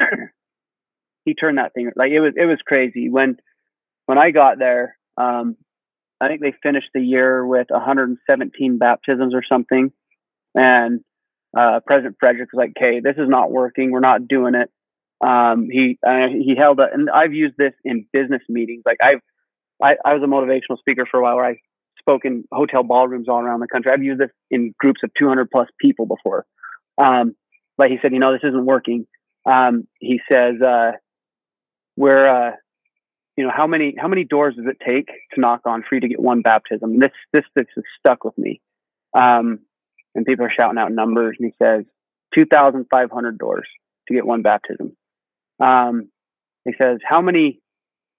[1.26, 3.38] he turned that thing like it was it was crazy when
[4.06, 4.98] when I got there.
[5.18, 5.56] Um,
[6.20, 9.92] I think they finished the year with 117 baptisms or something,
[10.54, 11.02] and
[11.58, 13.92] uh, President Frederick was like, "Okay, this is not working.
[13.92, 14.70] We're not doing it."
[15.26, 18.84] Um, he uh, he held a, and I've used this in business meetings.
[18.86, 19.22] Like I've
[19.82, 21.58] I, I was a motivational speaker for a while, where I
[22.00, 23.92] spoke in hotel ballrooms all around the country.
[23.92, 26.46] I've used this in groups of 200 plus people before.
[26.98, 27.36] Um,
[27.78, 29.06] but he said, "You know, this isn't working."
[29.46, 30.94] Um, he says, uh,
[31.98, 32.52] "We're uh,
[33.36, 36.02] you know how many how many doors does it take to knock on for you
[36.02, 38.62] to get one baptism?" This this this is stuck with me.
[39.14, 39.60] Um,
[40.16, 41.86] and people are shouting out numbers, and he says
[42.36, 43.68] 2,500 doors
[44.08, 44.96] to get one baptism.
[45.60, 46.10] Um,
[46.64, 47.60] he says, How many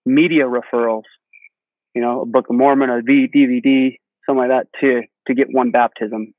[0.04, 1.02] media referrals,
[1.96, 5.70] you know, a Book of Mormon, a DVD, something like that, to, to get one
[5.70, 6.34] baptism?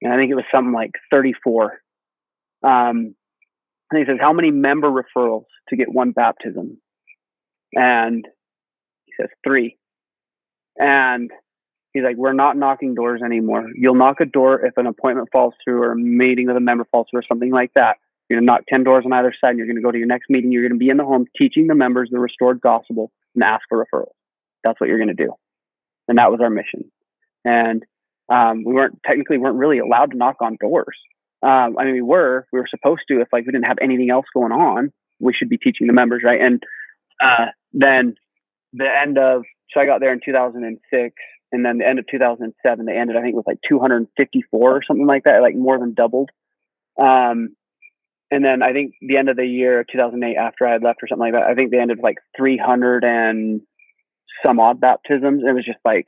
[0.00, 1.80] And I think it was something like 34.
[2.62, 3.16] Um,
[3.90, 6.78] and he says, How many member referrals to get one baptism?
[7.74, 8.24] And
[9.06, 9.76] he says, Three.
[10.78, 11.32] And
[11.92, 13.66] he's like, we're not knocking doors anymore.
[13.74, 16.84] You'll knock a door if an appointment falls through or a meeting with a member
[16.90, 17.96] falls through or something like that.
[18.28, 19.50] You're gonna knock ten doors on either side.
[19.50, 20.52] And you're gonna go to your next meeting.
[20.52, 23.84] You're gonna be in the home teaching the members the restored gospel and ask for
[23.84, 24.14] referrals.
[24.64, 25.34] That's what you're gonna do.
[26.08, 26.90] And that was our mission.
[27.44, 27.84] And
[28.28, 30.98] um, we weren't technically weren't really allowed to knock on doors.
[31.42, 34.10] Um, I mean, we were we were supposed to if like we didn't have anything
[34.10, 34.92] else going on.
[35.20, 36.40] We should be teaching the members, right?
[36.40, 36.62] And
[37.20, 38.16] uh, then
[38.72, 41.14] the end of so I got there in 2006
[41.54, 45.06] and then the end of 2007 they ended i think with like 254 or something
[45.06, 46.30] like that like more than doubled
[47.00, 47.56] um,
[48.30, 51.08] and then i think the end of the year 2008 after i had left or
[51.08, 53.62] something like that i think they ended with like 300 and
[54.44, 56.06] some odd baptisms it was just like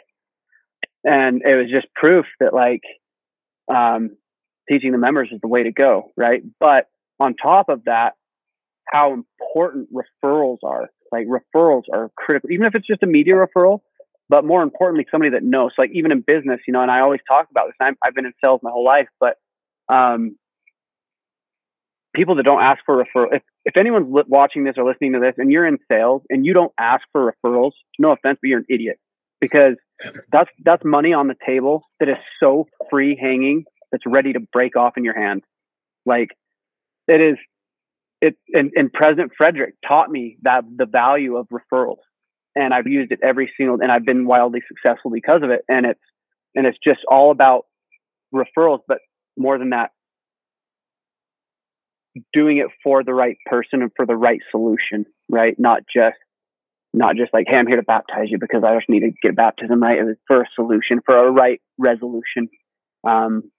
[1.05, 2.83] and it was just proof that like
[3.73, 4.17] um,
[4.69, 6.89] teaching the members is the way to go right but
[7.21, 8.15] on top of that
[8.87, 13.81] how important referrals are like referrals are critical even if it's just a media referral
[14.29, 15.73] but more importantly, somebody that knows.
[15.79, 17.77] Like even in business, you know, and I always talk about this.
[17.81, 19.37] I'm, I've been in sales my whole life, but
[19.89, 20.37] um,
[22.15, 23.29] people that don't ask for referral.
[23.33, 26.47] If if anyone's li- watching this or listening to this, and you're in sales and
[26.47, 28.99] you don't ask for referrals, no offense, but you're an idiot
[29.41, 29.75] because
[30.31, 34.77] that's that's money on the table that is so free hanging that's ready to break
[34.77, 35.43] off in your hand.
[36.07, 36.31] Like
[37.09, 37.37] it is
[38.23, 41.99] it and, and President Frederick taught me that the value of referrals.
[42.55, 45.63] And I've used it every single and I've been wildly successful because of it.
[45.69, 46.01] And it's
[46.55, 47.67] and it's just all about
[48.33, 48.99] referrals, but
[49.37, 49.91] more than that,
[52.33, 55.55] doing it for the right person and for the right solution, right?
[55.59, 56.17] Not just
[56.93, 59.37] not just like, hey, I'm here to baptize you because I just need to get
[59.37, 59.99] baptism right.
[59.99, 62.49] It was for a solution, for a right resolution,
[63.07, 63.51] um,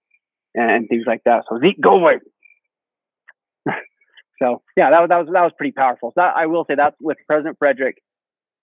[0.56, 1.44] and, and things like that.
[1.48, 2.16] So Zeke, go away.
[4.42, 6.10] so yeah, that was that was that was pretty powerful.
[6.16, 8.02] So that, I will say that with President Frederick,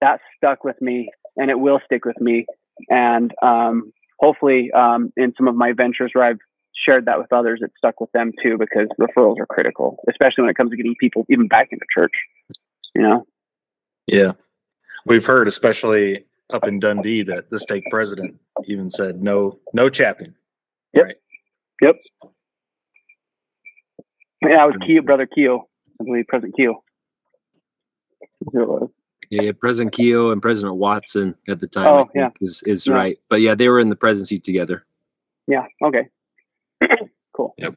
[0.00, 2.46] that stuck with me, and it will stick with me.
[2.90, 6.38] And um, hopefully, um, in some of my ventures where I've
[6.74, 10.50] shared that with others, it stuck with them too because referrals are critical, especially when
[10.50, 12.12] it comes to getting people even back into church.
[12.94, 13.26] You know.
[14.06, 14.32] Yeah.
[15.06, 20.34] We've heard, especially up in Dundee, that the stake president even said no, no chapping.
[20.94, 21.04] Yep.
[21.04, 21.16] Right.
[21.82, 21.96] Yep.
[24.46, 25.68] Yeah, I was Keo, brother Keo.
[26.00, 26.82] I believe President Keo.
[29.30, 32.28] Yeah, President Keo and President Watson at the time oh, yeah.
[32.40, 32.92] is is yeah.
[32.92, 33.18] right.
[33.28, 34.84] But yeah, they were in the presidency together.
[35.46, 35.64] Yeah.
[35.82, 36.08] Okay.
[37.32, 37.54] Cool.
[37.58, 37.76] Yep.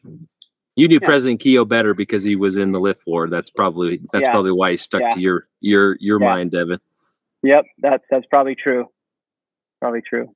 [0.76, 1.08] You knew yeah.
[1.08, 3.28] President Keogh better because he was in the Lift War.
[3.30, 4.32] That's probably that's yeah.
[4.32, 6.80] probably why he stuck to your your your mind, Devin.
[7.44, 8.86] Yep, that's that's probably true.
[9.82, 10.30] Probably true.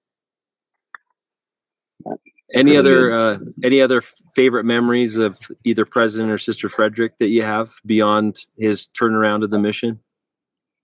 [2.54, 4.02] any other uh, any other
[4.36, 9.52] favorite memories of either President or Sister Frederick that you have beyond his turnaround of
[9.52, 10.00] the mission?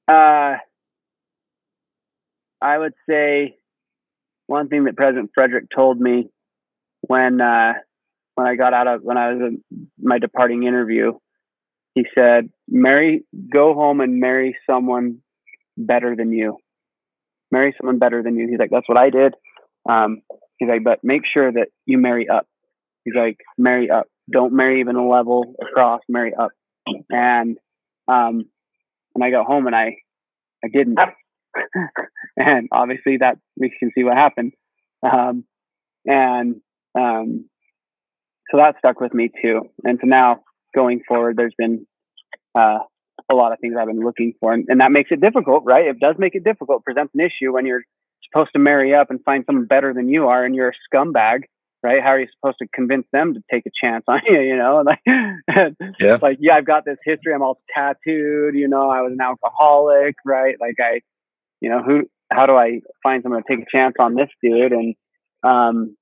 [0.07, 0.57] Uh,
[2.61, 3.57] I would say
[4.47, 6.29] one thing that President Frederick told me
[7.07, 7.73] when uh,
[8.35, 11.13] when I got out of when I was in my departing interview,
[11.95, 15.19] he said, "Marry, go home and marry someone
[15.77, 16.57] better than you.
[17.51, 18.47] Marry someone better than you.
[18.49, 19.35] He's like, that's what I did.
[19.87, 20.21] Um,
[20.57, 22.45] he's like, but make sure that you marry up.
[23.05, 24.07] He's like, marry up.
[24.29, 26.01] Don't marry even a level across.
[26.09, 26.51] Marry up.
[27.09, 27.57] And
[28.07, 28.45] um,
[29.15, 29.97] and I got home and I
[30.63, 30.99] I didn't.
[32.37, 34.53] and obviously that we can see what happened.
[35.03, 35.45] Um,
[36.05, 36.61] and
[36.97, 37.45] um,
[38.49, 39.69] so that stuck with me too.
[39.83, 40.41] And so now
[40.75, 41.85] going forward, there's been
[42.55, 42.79] uh,
[43.31, 44.53] a lot of things I've been looking for.
[44.53, 45.87] And, and that makes it difficult, right?
[45.87, 47.83] It does make it difficult, presents an issue when you're
[48.31, 51.41] supposed to marry up and find someone better than you are and you're a scumbag,
[51.83, 52.01] right?
[52.01, 54.83] How are you supposed to convince them to take a chance on you, you know?
[54.85, 55.01] Like,
[55.99, 56.17] yeah.
[56.21, 57.33] like, yeah, I've got this history.
[57.33, 60.55] I'm all tattooed, you know, I was an alcoholic, right?
[60.59, 61.01] Like I,
[61.59, 64.71] you know, who, how do I find someone to take a chance on this dude?
[64.71, 64.95] And,
[65.43, 65.96] um,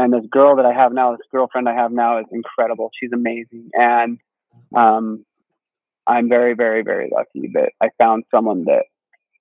[0.00, 2.90] and this girl that I have now, this girlfriend I have now is incredible.
[2.98, 3.70] She's amazing.
[3.74, 4.18] And,
[4.74, 5.24] um,
[6.06, 8.84] I'm very, very, very lucky that I found someone that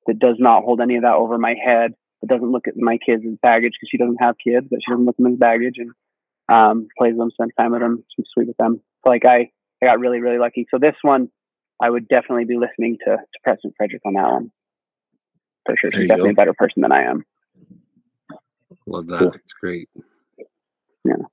[0.08, 1.94] that does not hold any of that over my head.
[2.22, 4.92] That doesn't look at my kids as baggage because she doesn't have kids, but she
[4.92, 5.92] doesn't look at them as baggage and
[6.50, 8.82] um, plays with them, spends time with them, she's sweet with them.
[9.04, 10.68] So like I, I got really, really lucky.
[10.70, 11.30] So this one,
[11.82, 14.52] I would definitely be listening to to President Frederick on that one.
[15.66, 16.42] For sure, she's definitely go.
[16.42, 17.26] a better person than I am.
[18.86, 19.20] Love that.
[19.20, 19.32] Cool.
[19.34, 19.90] It's great.
[21.10, 21.26] Yeah.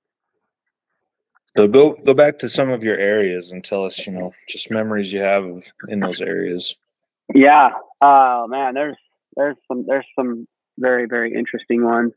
[1.56, 4.70] So go go back to some of your areas and tell us, you know, just
[4.70, 6.74] memories you have in those areas.
[7.34, 7.70] Yeah.
[8.00, 8.96] Oh man, there's
[9.36, 10.46] there's some there's some
[10.78, 12.12] very very interesting ones.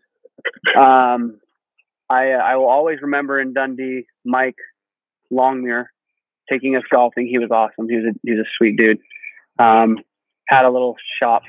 [0.76, 1.40] Um,
[2.10, 4.58] I I will always remember in Dundee Mike
[5.30, 5.92] Longmuir
[6.52, 7.28] taking us golfing.
[7.28, 7.88] He was awesome.
[7.88, 9.00] He was a he was a sweet dude.
[9.58, 10.00] Um,
[10.48, 11.44] had a little shop,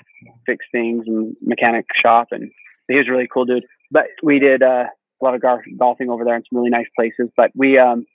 [0.47, 2.51] fix things and mechanic shop, and
[2.89, 3.65] he was a really cool dude.
[3.91, 4.87] But we did uh,
[5.21, 7.29] a lot of gar- golfing over there in some really nice places.
[7.37, 8.07] But we, um,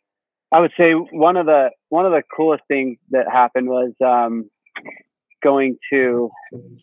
[0.51, 4.49] I would say one of the one of the coolest things that happened was um,
[5.43, 6.29] going to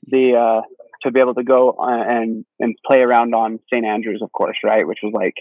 [0.07, 0.61] the uh,
[1.03, 4.59] to be able to go uh, and and play around on St Andrews, of course,
[4.65, 5.35] right, which was like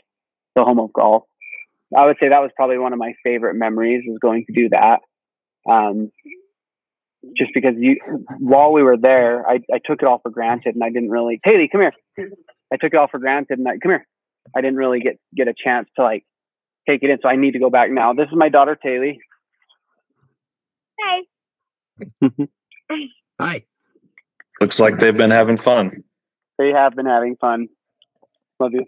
[0.55, 1.23] the home of golf.
[1.95, 4.69] I would say that was probably one of my favorite memories was going to do
[4.69, 5.01] that.
[5.69, 6.11] Um,
[7.37, 7.97] just because you,
[8.39, 11.39] while we were there, I, I took it all for granted and I didn't really,
[11.43, 11.93] Haley, come here.
[12.73, 14.07] I took it all for granted and I, come here.
[14.55, 16.25] I didn't really get get a chance to like
[16.89, 17.19] take it in.
[17.21, 18.13] So I need to go back now.
[18.13, 19.13] This is my daughter Taylor.
[20.99, 21.21] Hi.
[23.39, 23.63] Hi.
[24.59, 26.03] Looks like they've been having fun.
[26.57, 27.67] They have been having fun.
[28.59, 28.85] Love you.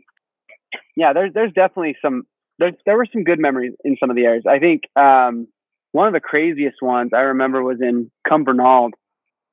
[0.95, 2.23] Yeah, there's there's definitely some
[2.59, 4.43] there there were some good memories in some of the areas.
[4.47, 5.47] I think um,
[5.91, 8.91] one of the craziest ones I remember was in Cumbernauld.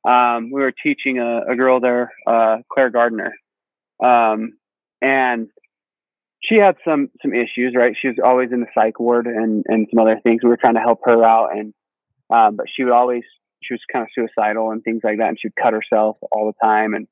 [0.07, 3.35] Um, we were teaching a, a girl there, uh, Claire Gardner,
[4.03, 4.53] um,
[5.03, 5.49] and
[6.43, 7.95] she had some some issues, right?
[8.01, 10.43] She was always in the psych ward and and some other things.
[10.43, 11.75] We were trying to help her out, and
[12.31, 13.25] um, but she would always
[13.63, 16.67] she was kind of suicidal and things like that, and she'd cut herself all the
[16.67, 16.95] time.
[16.95, 17.07] And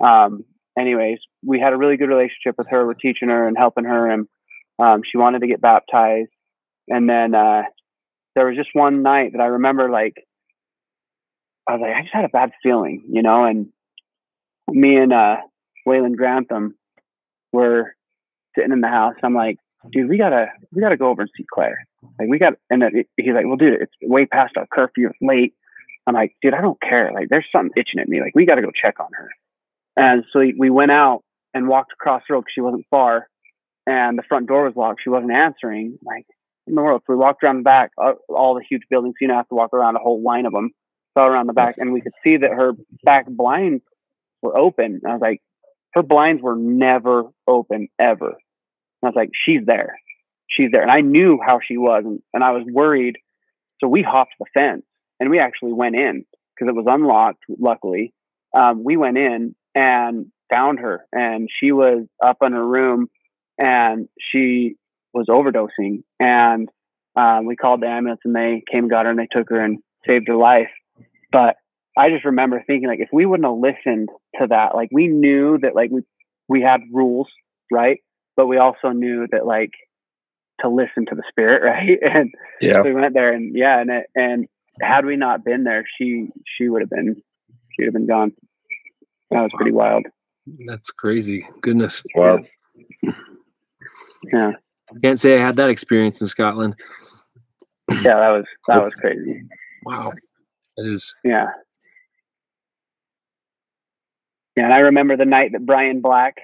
[0.00, 0.44] um,
[0.78, 2.86] anyways, we had a really good relationship with her.
[2.86, 4.28] We're teaching her and helping her, and
[4.78, 6.30] um, she wanted to get baptized.
[6.88, 7.62] And then uh,
[8.34, 10.14] there was just one night that I remember, like
[11.68, 13.68] I was like, I just had a bad feeling, you know, and
[14.70, 15.36] me and uh,
[15.86, 16.74] Waylon Grantham
[17.52, 17.94] were
[18.58, 19.14] sitting in the house.
[19.22, 19.58] I'm like,
[19.92, 21.86] dude, we gotta we gotta go over and see Claire.
[22.18, 25.18] Like we got, and it, he's like, well, dude, it's way past our curfew, it's
[25.22, 25.54] late.
[26.06, 27.12] I'm like, dude, I don't care.
[27.12, 28.20] Like, there's something itching at me.
[28.22, 29.28] Like, we got to go check on her.
[29.94, 33.28] And so we went out and walked across the road because she wasn't far,
[33.86, 35.02] and the front door was locked.
[35.04, 35.98] She wasn't answering.
[36.02, 36.24] Like,
[36.68, 37.02] in the world.
[37.06, 39.14] So we walked around the back, uh, all the huge buildings.
[39.20, 40.70] You don't have to walk around a whole line of them.
[41.16, 43.82] So around the back, and we could see that her back blinds
[44.42, 45.00] were open.
[45.06, 45.42] I was like,
[45.94, 48.36] her blinds were never open ever.
[49.02, 49.98] I was like, she's there.
[50.48, 50.82] She's there.
[50.82, 52.02] And I knew how she was.
[52.04, 53.16] And, and I was worried.
[53.80, 54.84] So we hopped the fence
[55.20, 58.12] and we actually went in because it was unlocked, luckily.
[58.56, 61.06] Um, we went in and found her.
[61.12, 63.08] And she was up in her room
[63.58, 64.76] and she
[65.12, 66.02] was overdosing.
[66.18, 66.68] And
[67.14, 69.60] um, we called the ambulance and they came and got her and they took her
[69.60, 70.70] and saved her life.
[71.30, 71.56] But
[71.96, 74.08] I just remember thinking, like, if we wouldn't have listened
[74.40, 76.02] to that, like, we knew that, like, we,
[76.48, 77.28] we had rules,
[77.72, 78.00] right?
[78.38, 79.72] But we also knew that like
[80.62, 81.98] to listen to the spirit, right?
[82.02, 82.30] And
[82.62, 82.80] Yeah.
[82.82, 84.46] we went there, and yeah, and it, and
[84.80, 87.16] had we not been there, she she would have been
[87.72, 88.32] she would have been gone.
[89.30, 90.06] That was pretty wild.
[90.66, 91.46] That's crazy.
[91.60, 92.02] Goodness.
[92.14, 92.38] Wow.
[94.32, 94.52] Yeah,
[95.02, 96.74] Can't say I had that experience in Scotland.
[97.90, 99.42] yeah, that was that was crazy.
[99.84, 100.12] Wow.
[100.76, 101.14] It is.
[101.24, 101.46] Yeah,
[104.56, 106.34] yeah, and I remember the night that Brian Black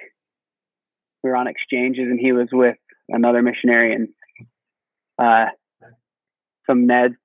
[1.25, 2.77] we were on exchanges, and he was with
[3.09, 4.09] another missionary, and
[5.17, 5.47] uh,
[6.69, 7.15] some Ned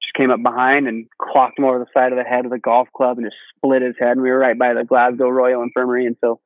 [0.00, 2.60] just came up behind and clocked him over the side of the head with a
[2.60, 4.12] golf club and just split his head.
[4.12, 6.40] And we were right by the Glasgow Royal Infirmary, and so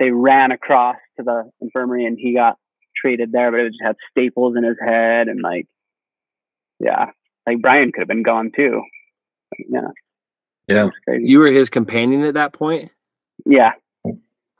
[0.00, 2.58] they ran across to the infirmary, and he got
[2.96, 5.68] treated there, but it just had staples in his head, and like,
[6.80, 7.10] yeah,
[7.46, 8.82] like Brian could have been gone too.
[9.68, 9.88] Yeah,
[10.66, 10.88] Yeah.
[11.06, 12.90] You were his companion at that point?
[13.44, 13.74] yeah,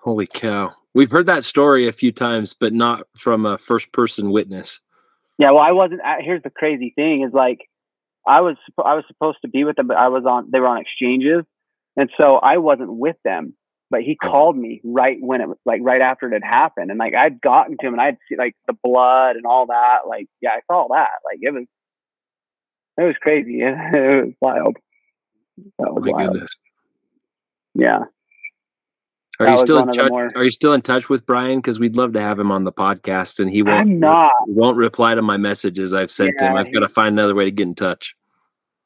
[0.06, 0.70] Holy cow.
[0.94, 4.78] We've heard that story a few times, but not from a first person witness.
[5.36, 6.00] Yeah, well, I wasn't.
[6.20, 7.68] Here's the crazy thing: is like,
[8.24, 10.48] I was I was supposed to be with them, but I was on.
[10.52, 11.42] They were on exchanges,
[11.96, 13.54] and so I wasn't with them.
[13.90, 14.28] But he oh.
[14.28, 17.40] called me right when it was like right after it had happened, and like I'd
[17.40, 20.06] gotten to him, and I'd see like the blood and all that.
[20.06, 21.18] Like, yeah, I saw that.
[21.24, 21.64] Like it was,
[22.96, 23.60] it was crazy.
[23.64, 24.76] It was wild.
[25.80, 26.32] That Oh my wild.
[26.34, 26.52] goodness.
[27.74, 28.04] Yeah.
[29.38, 30.10] Are That you still in one of the touch?
[30.10, 31.58] more- Are you still in touch with Brian?
[31.58, 33.76] Because we'd love to have him on the podcast, and he won't.
[33.76, 34.32] I'm not.
[34.46, 36.54] Won't reply to my messages I've sent him.
[36.56, 38.14] I've got to find another way to get in touch.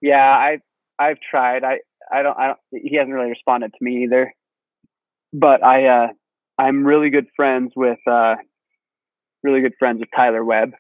[0.01, 0.59] Yeah, I
[0.99, 1.63] I've tried.
[1.63, 4.35] I I don't I don't he hasn't really responded to me either.
[5.33, 6.09] But I uh
[6.59, 8.37] I'm really good friends with uh
[9.43, 10.73] really good friends with Tyler Webb.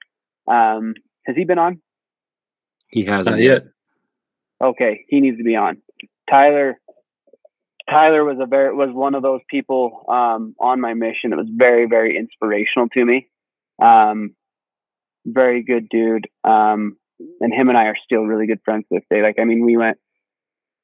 [0.48, 0.94] Um
[1.26, 1.80] has he been on?
[2.88, 3.64] He hasn't Not yet.
[4.60, 5.80] Okay, he needs to be on.
[6.28, 6.80] Tyler
[7.90, 11.48] Tyler was a very was one of those people um on my mission that was
[11.50, 13.28] very very inspirational to me.
[13.82, 14.34] Um
[15.26, 16.28] very good dude.
[16.44, 16.96] Um
[17.40, 19.22] and him and I are still really good friends to this day.
[19.22, 19.98] Like, I mean, we went,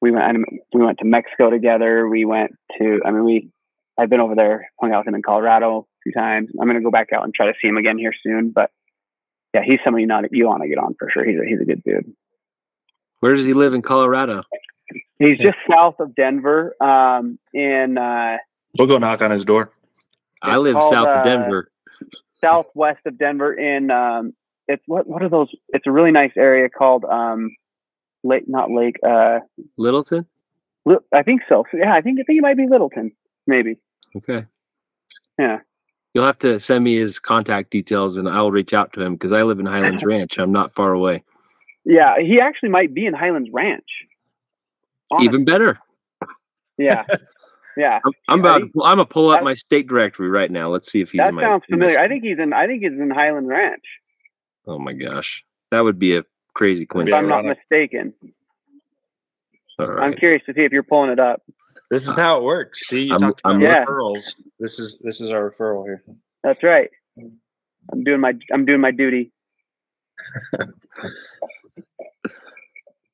[0.01, 0.37] we went,
[0.73, 2.07] we went to Mexico together.
[2.07, 3.49] We went to, I mean, we,
[3.97, 6.49] I've been over there, hung out with him in Colorado a few times.
[6.59, 8.51] I'm gonna go back out and try to see him again here soon.
[8.51, 8.71] But
[9.53, 11.25] yeah, he's somebody not you want to get on for sure.
[11.25, 12.13] He's a, he's a good dude.
[13.19, 14.43] Where does he live in Colorado?
[15.19, 16.75] He's just south of Denver.
[16.81, 18.37] Um, in uh,
[18.77, 19.71] We'll go knock on his door.
[20.41, 21.69] I live called, south uh, of Denver.
[22.39, 23.53] southwest of Denver.
[23.53, 24.33] In um,
[24.67, 25.49] it's what what are those?
[25.69, 27.55] It's a really nice area called um,
[28.23, 28.97] Lake, not Lake.
[29.07, 29.39] Uh,
[29.77, 30.25] Littleton?
[30.85, 31.65] Li- I think so.
[31.71, 33.11] So, Yeah, I think I think it might be Littleton,
[33.47, 33.77] maybe.
[34.15, 34.45] Okay.
[35.39, 35.59] Yeah.
[36.13, 39.31] You'll have to send me his contact details and I'll reach out to him because
[39.31, 40.37] I live in Highlands Ranch.
[40.39, 41.23] I'm not far away.
[41.85, 43.85] Yeah, he actually might be in Highlands Ranch.
[45.11, 45.79] Honest- Even better.
[46.77, 47.05] yeah,
[47.77, 47.99] yeah.
[48.05, 48.61] I'm, I'm about.
[48.63, 50.69] he- to, I'm gonna pull up my state directory right now.
[50.69, 51.19] Let's see if he's.
[51.19, 51.99] That in my, sounds in familiar.
[51.99, 52.53] I think he's in.
[52.53, 53.83] I think he's in Highland Ranch.
[54.67, 57.23] Oh my gosh, that would be a crazy coincidence.
[57.23, 57.37] If coincidence.
[57.39, 58.13] I'm not mistaken.
[59.79, 61.41] All I'm curious to see if you're pulling it up.
[61.91, 62.87] This is how it works.
[62.87, 63.85] See, you I'm- talked about I'm- Yeah.
[63.85, 64.35] referrals.
[64.59, 66.03] This is this is our referral here.
[66.43, 66.89] That's right.
[67.91, 68.33] I'm doing my.
[68.51, 69.31] I'm doing my duty.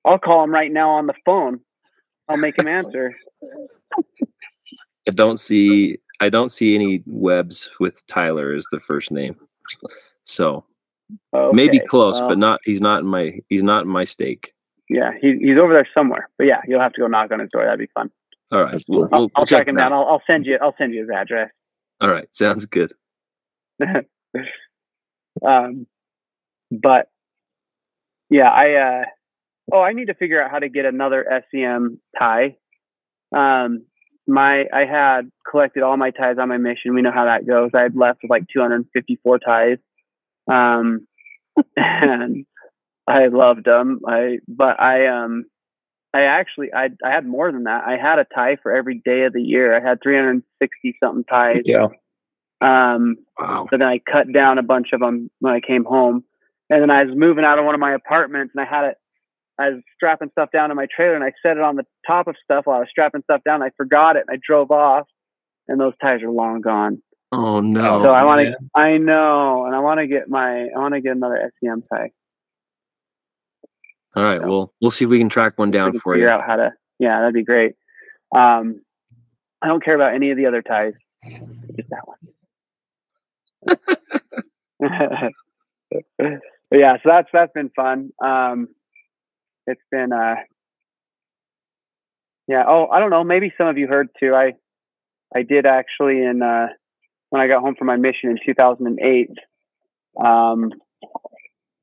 [0.05, 1.59] I'll call him right now on the phone.
[2.29, 3.15] I'll make him answer.
[5.07, 5.97] I don't see.
[6.21, 9.35] I don't see any Webbs with Tyler as the first name.
[10.25, 10.63] So
[11.51, 12.61] maybe close, well, but not.
[12.63, 13.39] He's not in my.
[13.49, 14.53] He's not in my stake.
[14.89, 16.29] Yeah, he, he's over there somewhere.
[16.37, 17.65] But yeah, you'll have to go knock on his door.
[17.65, 18.11] That'd be fun.
[18.51, 19.91] All right, we'll, I'll, we'll, I'll we'll track check him down.
[19.91, 20.57] I'll, I'll send you.
[20.61, 21.49] I'll send you his address.
[22.01, 22.93] All right, sounds good.
[25.45, 25.87] um,
[26.71, 27.09] but
[28.29, 29.05] yeah, I uh,
[29.73, 32.55] oh, I need to figure out how to get another SEM tie.
[33.35, 33.85] Um,
[34.27, 36.93] my I had collected all my ties on my mission.
[36.93, 37.71] We know how that goes.
[37.73, 39.77] I had left with like 254 ties,
[40.49, 41.07] um,
[41.75, 42.45] and
[43.07, 43.99] I loved them.
[44.07, 45.45] I but I um
[46.13, 47.83] I actually I I had more than that.
[47.85, 49.75] I had a tie for every day of the year.
[49.75, 51.63] I had 360 something ties.
[51.65, 51.87] Yeah.
[52.61, 53.67] Um, Wow.
[53.69, 56.23] so then I cut down a bunch of them when I came home.
[56.69, 58.97] And then I was moving out of one of my apartments and I had it,
[59.59, 62.27] I was strapping stuff down in my trailer and I set it on the top
[62.27, 63.61] of stuff while I was strapping stuff down.
[63.61, 65.07] I forgot it and I drove off
[65.67, 67.01] and those ties are long gone.
[67.31, 68.03] Oh no.
[68.03, 68.53] so I want to.
[68.75, 72.11] I know, and I want to get my, I want to get another SEM tie.
[74.15, 74.39] All right.
[74.41, 76.31] so- Well, we'll see if we can track one down can for figure you.
[76.33, 77.73] out how to, yeah, that'd be great.
[78.35, 78.81] Um,
[79.61, 80.93] I don't care about any of the other ties,
[81.25, 82.17] just that one.
[86.17, 88.09] but yeah, so that's that's been fun.
[88.23, 88.67] Um,
[89.67, 90.35] it's been uh,
[92.47, 92.63] yeah.
[92.67, 93.23] Oh, I don't know.
[93.23, 94.33] Maybe some of you heard too.
[94.35, 94.53] I
[95.35, 96.67] I did actually in uh,
[97.29, 99.29] when I got home from my mission in 2008.
[100.23, 100.71] Um,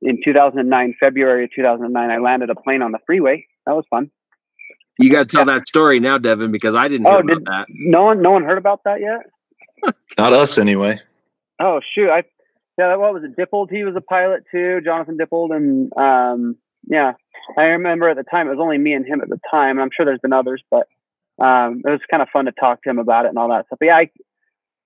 [0.02, 3.46] in 2009, February of 2009, I landed a plane on the freeway.
[3.66, 4.10] That was fun.
[4.98, 7.66] You got to tell that story now, Devin, because I didn't hear Oh, did- that.
[7.70, 9.94] No one, no one heard about that yet.
[10.18, 11.00] Not us anyway.
[11.58, 12.08] Oh shoot!
[12.10, 12.22] I
[12.78, 13.36] yeah, what was it?
[13.36, 14.80] Dippold, he was a pilot too.
[14.82, 16.56] Jonathan Dippold, and um,
[16.86, 17.12] yeah,
[17.56, 19.70] I remember at the time it was only me and him at the time.
[19.70, 20.88] And I'm sure there's been others, but
[21.42, 23.66] um, it was kind of fun to talk to him about it and all that
[23.66, 23.78] stuff.
[23.78, 24.10] But yeah, I,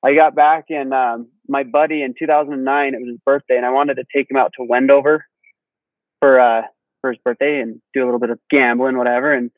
[0.02, 2.94] I got back and um, my buddy in 2009.
[2.94, 5.24] It was his birthday, and I wanted to take him out to Wendover
[6.20, 6.62] for uh
[7.00, 9.32] for his birthday and do a little bit of gambling, whatever.
[9.32, 9.50] And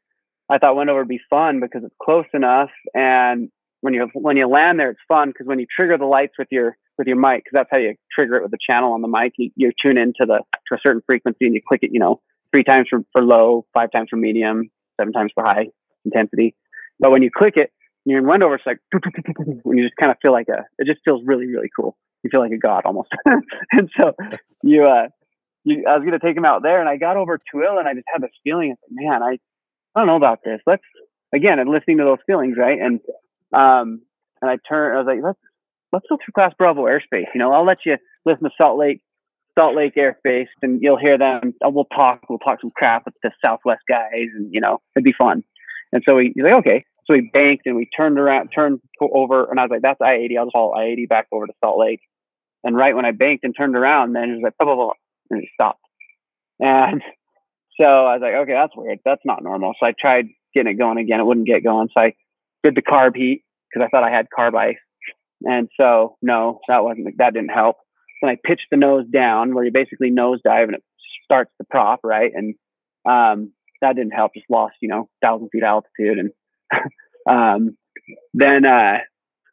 [0.48, 4.48] I thought Wendover would be fun because it's close enough and when you when you
[4.48, 7.44] land there, it's fun because when you trigger the lights with your with your mic,
[7.44, 9.32] because that's how you trigger it with the channel on the mic.
[9.36, 12.20] You, you tune into the to a certain frequency and you click it, you know,
[12.52, 14.70] three times for, for low, five times for medium,
[15.00, 15.66] seven times for high
[16.04, 16.54] intensity.
[16.98, 17.70] But when you click it,
[18.04, 18.78] you're in Wendover, it's like
[19.62, 20.64] when you just kind of feel like a.
[20.78, 21.96] It just feels really really cool.
[22.22, 23.08] You feel like a god almost.
[23.72, 24.14] and so
[24.62, 25.08] you uh
[25.64, 27.88] you I was gonna take him out there, and I got over to it, and
[27.88, 28.76] I just had this feeling.
[28.90, 29.38] Man, I
[29.94, 30.60] I don't know about this.
[30.66, 30.82] Let's
[31.34, 32.78] again, and listening to those feelings, right?
[32.80, 33.00] And
[33.52, 34.02] um,
[34.40, 35.38] and I turned, I was like, let's
[35.96, 37.26] let's go through Class Bravo airspace.
[37.34, 39.00] You know, I'll let you listen to Salt Lake,
[39.58, 41.54] Salt Lake airspace, and you'll hear them.
[41.64, 45.04] uh, We'll talk, we'll talk some crap with the Southwest guys, and you know, it'd
[45.04, 45.42] be fun.
[45.92, 46.84] And so we, he's like, okay.
[47.06, 50.14] So we banked and we turned around, turned over, and I was like, that's I
[50.14, 50.36] eighty.
[50.36, 52.00] I'll just haul I eighty back over to Salt Lake.
[52.64, 54.92] And right when I banked and turned around, then it was like, blah, blah, blah,
[55.30, 55.80] and it stopped.
[56.58, 57.00] And
[57.80, 58.98] so I was like, okay, that's weird.
[59.04, 59.72] That's not normal.
[59.80, 61.20] So I tried getting it going again.
[61.20, 61.88] It wouldn't get going.
[61.96, 62.14] So I
[62.64, 64.76] did the carb heat because I thought I had carb ice.
[65.46, 67.76] And so no, that wasn't that didn't help.
[68.20, 70.84] Then I pitched the nose down where you basically nose dive and it
[71.24, 72.32] starts the prop, right?
[72.34, 72.54] And
[73.08, 74.34] um, that didn't help.
[74.34, 76.18] Just lost, you know, thousand feet altitude.
[76.18, 76.30] And
[77.30, 77.76] um,
[78.34, 78.98] then uh,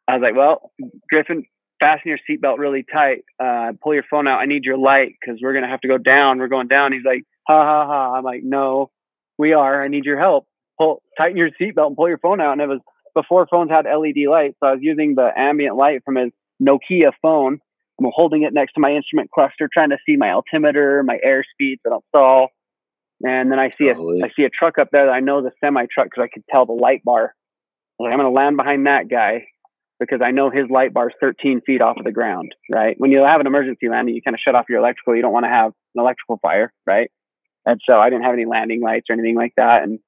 [0.08, 0.72] I was like, well,
[1.10, 1.44] Griffin,
[1.80, 3.24] fasten your seatbelt really tight.
[3.38, 4.40] Uh, pull your phone out.
[4.40, 6.38] I need your light because we're gonna have to go down.
[6.38, 6.92] We're going down.
[6.92, 8.14] He's like, ha ha ha.
[8.14, 8.90] I'm like, no,
[9.38, 9.80] we are.
[9.82, 10.46] I need your help.
[10.80, 12.52] Pull, tighten your seatbelt and pull your phone out.
[12.52, 12.80] And it was
[13.14, 16.30] before phones had LED lights, so I was using the ambient light from his
[16.62, 17.58] Nokia phone.
[18.00, 21.76] I'm holding it next to my instrument cluster, trying to see my altimeter, my airspeed,
[21.82, 22.48] so I don't stall.
[23.24, 23.94] And then I see a.
[23.94, 26.42] I see a truck up there that I know the semi truck because I could
[26.50, 27.34] tell the light bar.
[27.98, 29.46] Like, I'm going to land behind that guy
[30.00, 32.54] because I know his light bar is 13 feet off of the ground.
[32.72, 32.96] Right?
[32.98, 35.14] When you have an emergency landing, you kind of shut off your electrical.
[35.14, 37.10] You don't want to have an electrical fire, right?
[37.64, 40.00] And so I didn't have any landing lights or anything like that, and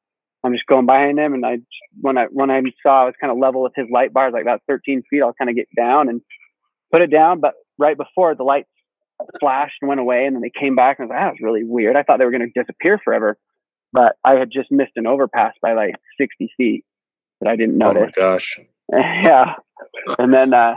[0.47, 1.59] I'm just going behind him, and I
[2.01, 4.27] when I when I saw I was kind of level with his light bar, I
[4.29, 5.21] was like about 13 feet.
[5.21, 6.21] I'll kind of get down and
[6.93, 8.69] put it down, but right before the lights
[9.41, 11.41] flashed and went away, and then they came back, and I was like, that was
[11.43, 11.97] really weird.
[11.97, 13.37] I thought they were going to disappear forever,
[13.93, 16.85] but I had just missed an overpass by like 60 feet
[17.41, 18.13] that I didn't notice.
[18.17, 18.61] Oh my gosh.
[18.93, 19.55] yeah,
[20.19, 20.75] and then uh,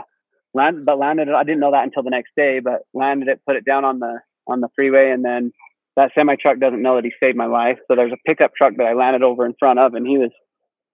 [0.52, 1.28] landed, but landed.
[1.28, 4.00] I didn't know that until the next day, but landed it, put it down on
[4.00, 4.18] the
[4.48, 5.52] on the freeway, and then
[6.00, 7.78] that semi truck doesn't know that he saved my life.
[7.86, 10.30] So there's a pickup truck that I landed over in front of, and he was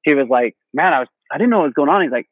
[0.02, 2.26] he was like, "Man, I was I didn't know what was going on." He's like,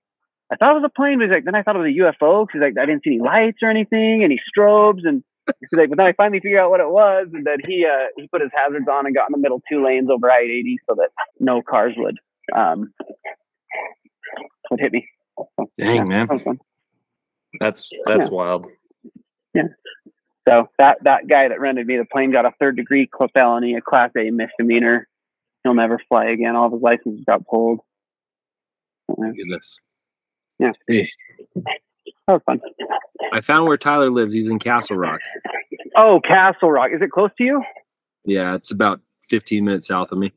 [0.53, 2.01] "I thought it was a plane," but he's like, "Then I thought it was a
[2.03, 5.89] UFO." He's like, "I didn't see any lights or anything, any strobes," and he's like,
[5.91, 8.43] "But then I finally figured out what it was, and then he uh, he put
[8.43, 11.62] his hazards on and got in the middle two lanes over I-80 so that no
[11.62, 12.18] cars would
[12.55, 12.93] um
[14.70, 15.07] would hit me."
[15.39, 15.49] So,
[15.79, 16.27] Dang, man.
[16.27, 16.57] That was.
[17.61, 18.66] That's that's wild.
[20.49, 23.80] So that that guy that rented me the plane got a third degree felony, a
[23.80, 25.09] class A misdemeanor.
[25.62, 26.55] He'll never fly again.
[26.57, 27.80] All of his licenses got pulled.
[29.09, 29.78] Goodness.
[30.59, 30.76] That
[32.28, 32.61] was fun.
[33.32, 34.34] I found where Tyler lives.
[34.34, 35.20] He's in Castle Rock.
[35.97, 36.90] Oh, Castle Rock.
[36.95, 37.62] Is it close to you?
[38.24, 40.32] Yeah, it's about 15 minutes south of me.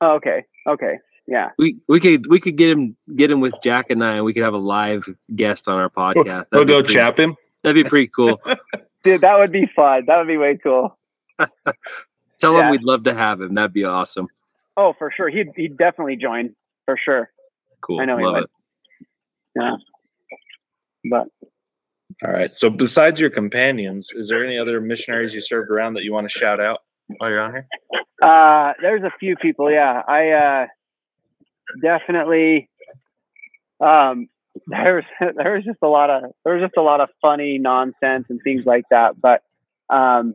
[0.00, 0.44] Oh, okay.
[0.66, 0.98] Okay.
[1.26, 1.50] Yeah.
[1.58, 4.32] We we could we could get him get him with Jack and I, and we
[4.34, 5.04] could have a live
[5.34, 6.46] guest on our podcast.
[6.50, 7.36] We'll That'd go pretty- chap him.
[7.62, 8.40] That'd be pretty cool.
[9.02, 10.04] Dude, that would be fun.
[10.06, 10.98] That would be way cool.
[12.40, 12.64] Tell Yeah.
[12.66, 13.54] him we'd love to have him.
[13.54, 14.26] That'd be awesome.
[14.76, 15.28] Oh, for sure.
[15.28, 16.54] He'd he'd definitely join.
[16.86, 17.30] For sure.
[17.82, 18.00] Cool.
[18.00, 18.42] I know he would.
[18.44, 18.50] it.
[19.56, 19.76] Yeah.
[21.10, 21.28] But
[22.24, 22.54] All right.
[22.54, 26.28] So besides your companions, is there any other missionaries you served around that you want
[26.30, 26.80] to shout out
[27.18, 27.66] while you're on here?
[28.22, 29.70] Uh, there's a few people.
[29.70, 30.66] Yeah, I uh,
[31.82, 32.68] definitely.
[33.80, 34.28] Um,
[34.66, 38.26] there's there was just a lot of there was just a lot of funny nonsense
[38.28, 39.42] and things like that, but
[39.94, 40.34] um,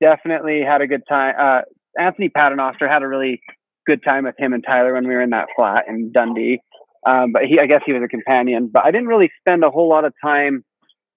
[0.00, 1.34] definitely had a good time.
[1.38, 1.60] Uh,
[1.98, 3.40] Anthony Paternoster had a really
[3.86, 6.60] good time with him and Tyler when we were in that flat in Dundee.
[7.04, 8.70] Um, but he, I guess he was a companion.
[8.72, 10.64] But I didn't really spend a whole lot of time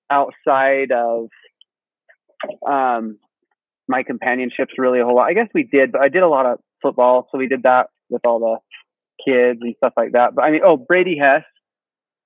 [0.10, 1.28] outside of
[2.68, 3.20] um,
[3.88, 5.28] my companionships really a whole lot.
[5.28, 7.88] I guess we did, but I did a lot of football, so we did that
[8.10, 10.36] with all the kids and stuff like that.
[10.36, 11.44] But I mean, oh, Brady Hess,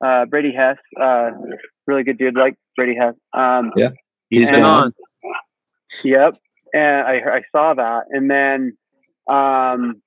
[0.03, 1.31] uh, Brady Hess, uh,
[1.87, 3.15] really good dude, like Brady Hess.
[3.33, 3.71] Um,
[4.29, 4.93] he's been on.
[6.03, 6.35] Yep,
[6.73, 8.77] and I I saw that, and then
[9.27, 10.01] um,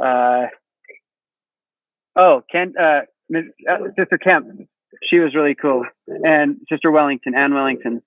[0.00, 0.46] uh,
[2.16, 3.00] oh, Ken, uh,
[3.34, 4.68] uh, Sister Kemp,
[5.04, 8.02] she was really cool, and Sister Wellington, Ann Wellington,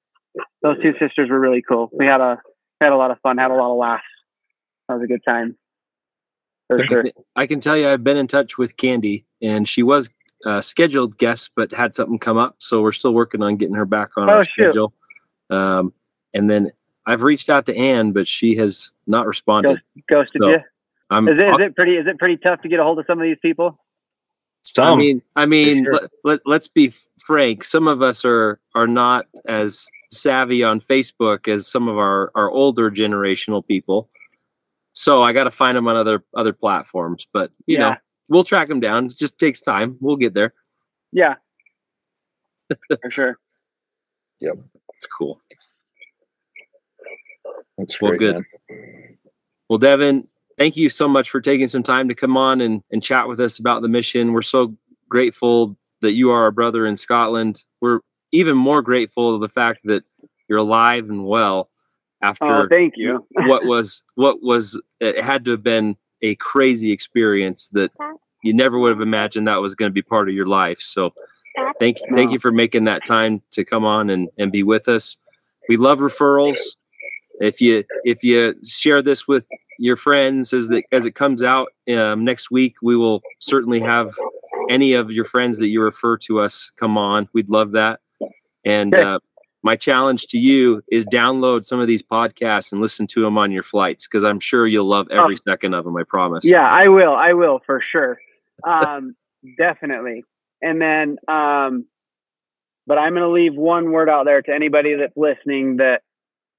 [0.61, 1.89] those two sisters were really cool.
[1.91, 2.37] We had a
[2.79, 4.03] had a lot of fun, had a lot of laughs.
[4.87, 5.55] That was a good time,
[6.79, 7.05] sure.
[7.35, 10.09] I can tell you, I've been in touch with Candy, and she was
[10.45, 13.85] a scheduled guest, but had something come up, so we're still working on getting her
[13.85, 14.51] back on Oh, our shoot.
[14.53, 14.93] schedule.
[15.49, 15.93] Um,
[16.33, 16.71] and then
[17.05, 19.81] I've reached out to Ann, but she has not responded.
[20.09, 20.59] Ghosted So, you?
[21.09, 23.05] I'm, Is it is it pretty is it pretty tough to get a hold of
[23.05, 23.77] some of these people?
[24.77, 25.93] I mean, I mean, sure.
[25.93, 27.63] let, let, let's be frank.
[27.63, 32.49] Some of us are are not as savvy on Facebook as some of our our
[32.49, 34.09] older generational people.
[34.93, 37.25] So I got to find them on other other platforms.
[37.31, 37.95] But you know,
[38.27, 39.07] we'll track them down.
[39.07, 39.97] It just takes time.
[39.99, 40.53] We'll get there.
[41.11, 41.35] Yeah,
[43.01, 43.39] for sure.
[44.39, 44.55] Yep.
[44.95, 45.41] It's cool.
[47.77, 48.35] That's well, great, good.
[48.69, 49.17] man.
[49.67, 50.27] Well, Devin,
[50.57, 53.39] thank you so much for taking some time to come on and, and chat with
[53.39, 54.33] us about the mission.
[54.33, 54.75] We're so
[55.09, 57.63] grateful that you are our brother in Scotland.
[57.79, 60.03] We're even more grateful of the fact that
[60.47, 61.70] you're alive and well
[62.21, 63.25] after Oh, thank you.
[63.31, 67.91] what was what was it had to have been a crazy experience that
[68.43, 70.79] you never would have imagined that was going to be part of your life.
[70.81, 71.13] So
[71.79, 74.87] thank you, thank you for making that time to come on and, and be with
[74.87, 75.17] us.
[75.67, 76.57] We love referrals.
[77.39, 79.45] If you if you share this with
[79.79, 84.13] your friends as the, as it comes out um, next week, we will certainly have
[84.69, 87.27] any of your friends that you refer to us come on.
[87.33, 87.99] We'd love that.
[88.63, 89.19] And uh,
[89.63, 93.51] my challenge to you is download some of these podcasts and listen to them on
[93.51, 95.95] your flights because I'm sure you'll love every second of them.
[95.95, 96.43] I promise.
[96.43, 97.13] Yeah, I will.
[97.13, 98.19] I will for sure.
[98.63, 99.15] Um,
[99.57, 100.23] definitely.
[100.61, 101.85] And then, um,
[102.87, 106.01] but I'm going to leave one word out there to anybody that's listening that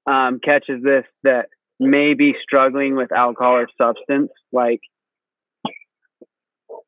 [0.05, 1.47] um, catches this that
[1.79, 4.31] may be struggling with alcohol or substance.
[4.51, 4.81] Like,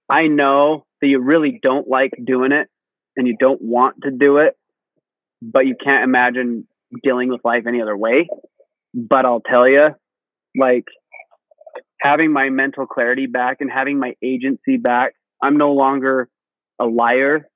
[0.10, 2.70] I know that you really don't like doing it
[3.18, 4.58] and you don't want to do it,
[5.54, 6.68] but you can't imagine
[7.04, 8.28] dealing with life any other way.
[8.94, 9.90] But I'll tell you,
[10.58, 10.86] like,
[12.02, 15.14] having my mental clarity back and having my agency back.
[15.42, 16.30] I'm no longer
[16.80, 17.48] a liar.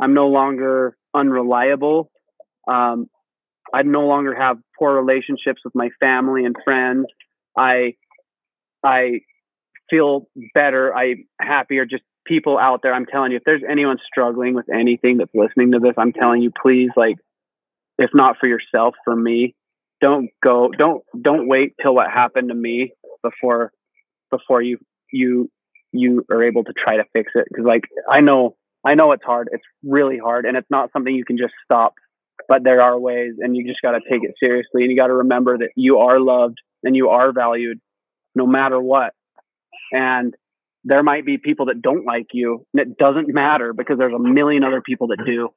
[0.00, 2.10] I'm no longer unreliable.
[2.68, 3.08] Um,
[3.72, 7.06] I no longer have poor relationships with my family and friends.
[7.58, 7.94] I
[8.84, 9.20] I
[9.90, 10.94] feel better.
[10.94, 11.84] I'm happier.
[11.84, 12.92] Just people out there.
[12.92, 16.42] I'm telling you, if there's anyone struggling with anything that's listening to this, I'm telling
[16.42, 17.16] you, please, like,
[17.98, 19.54] if not for yourself, for me,
[20.00, 20.70] don't go.
[20.76, 22.92] Don't don't wait till what happened to me
[23.22, 23.72] before
[24.30, 24.78] before you
[25.10, 25.50] you
[25.92, 27.46] you are able to try to fix it.
[27.48, 29.48] Because like i know i know it's hard.
[29.52, 31.94] It's really hard and it's not something you can just stop.
[32.48, 35.06] But there are ways and you just got to take it seriously and you got
[35.06, 37.80] to remember that you are loved and you are valued
[38.34, 39.14] no matter what.
[39.92, 40.34] And
[40.84, 44.18] there might be people that don't like you and it doesn't matter because there's a
[44.18, 45.48] million other people that do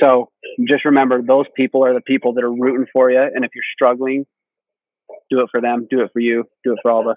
[0.00, 0.30] so
[0.68, 3.64] just remember those people are the people that are rooting for you and if you're
[3.74, 4.24] struggling
[5.30, 7.16] do it for them do it for you do it for all of us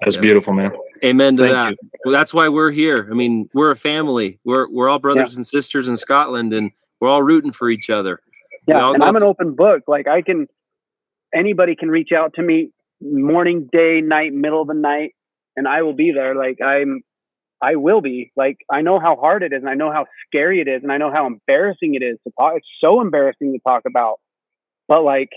[0.00, 0.72] That's beautiful, man.
[1.04, 1.70] Amen to Thank that.
[1.70, 1.76] you.
[2.04, 3.08] Well, that's why we're here.
[3.10, 4.40] I mean, we're a family.
[4.44, 8.20] We're we're all brothers and sisters in Scotland, and we're all rooting for each other.
[8.66, 9.82] Yeah, and I'm an open book.
[9.86, 10.46] Like I can,
[11.34, 12.70] anybody can reach out to me,
[13.00, 15.14] morning, day, night, middle of the night,
[15.56, 16.34] and I will be there.
[16.34, 17.02] Like I'm,
[17.62, 18.32] I will be.
[18.36, 20.90] Like I know how hard it is, and I know how scary it is, and
[20.92, 22.54] I know how embarrassing it is to talk.
[22.56, 24.18] It's so embarrassing to talk about,
[24.88, 25.30] but like,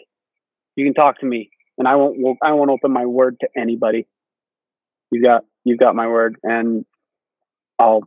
[0.75, 2.17] you can talk to me, and I won't.
[2.17, 4.07] won't- I won't open my word to anybody.
[5.11, 6.83] You've got, you've got my word, and
[7.79, 8.01] I'll,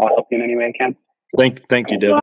[0.00, 0.96] I'll help you in any way I can.
[1.36, 2.20] Thank, thank you, Devin.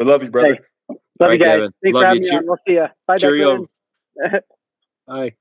[0.00, 0.58] I love you, brother.
[0.88, 1.52] Love All right, you guys.
[1.56, 1.72] Devin.
[1.82, 2.06] Thanks Love for you.
[2.06, 2.46] having me Cheer- on.
[2.46, 2.86] We'll see you.
[3.06, 3.66] Bye, Cheerio.
[5.06, 5.34] Bye.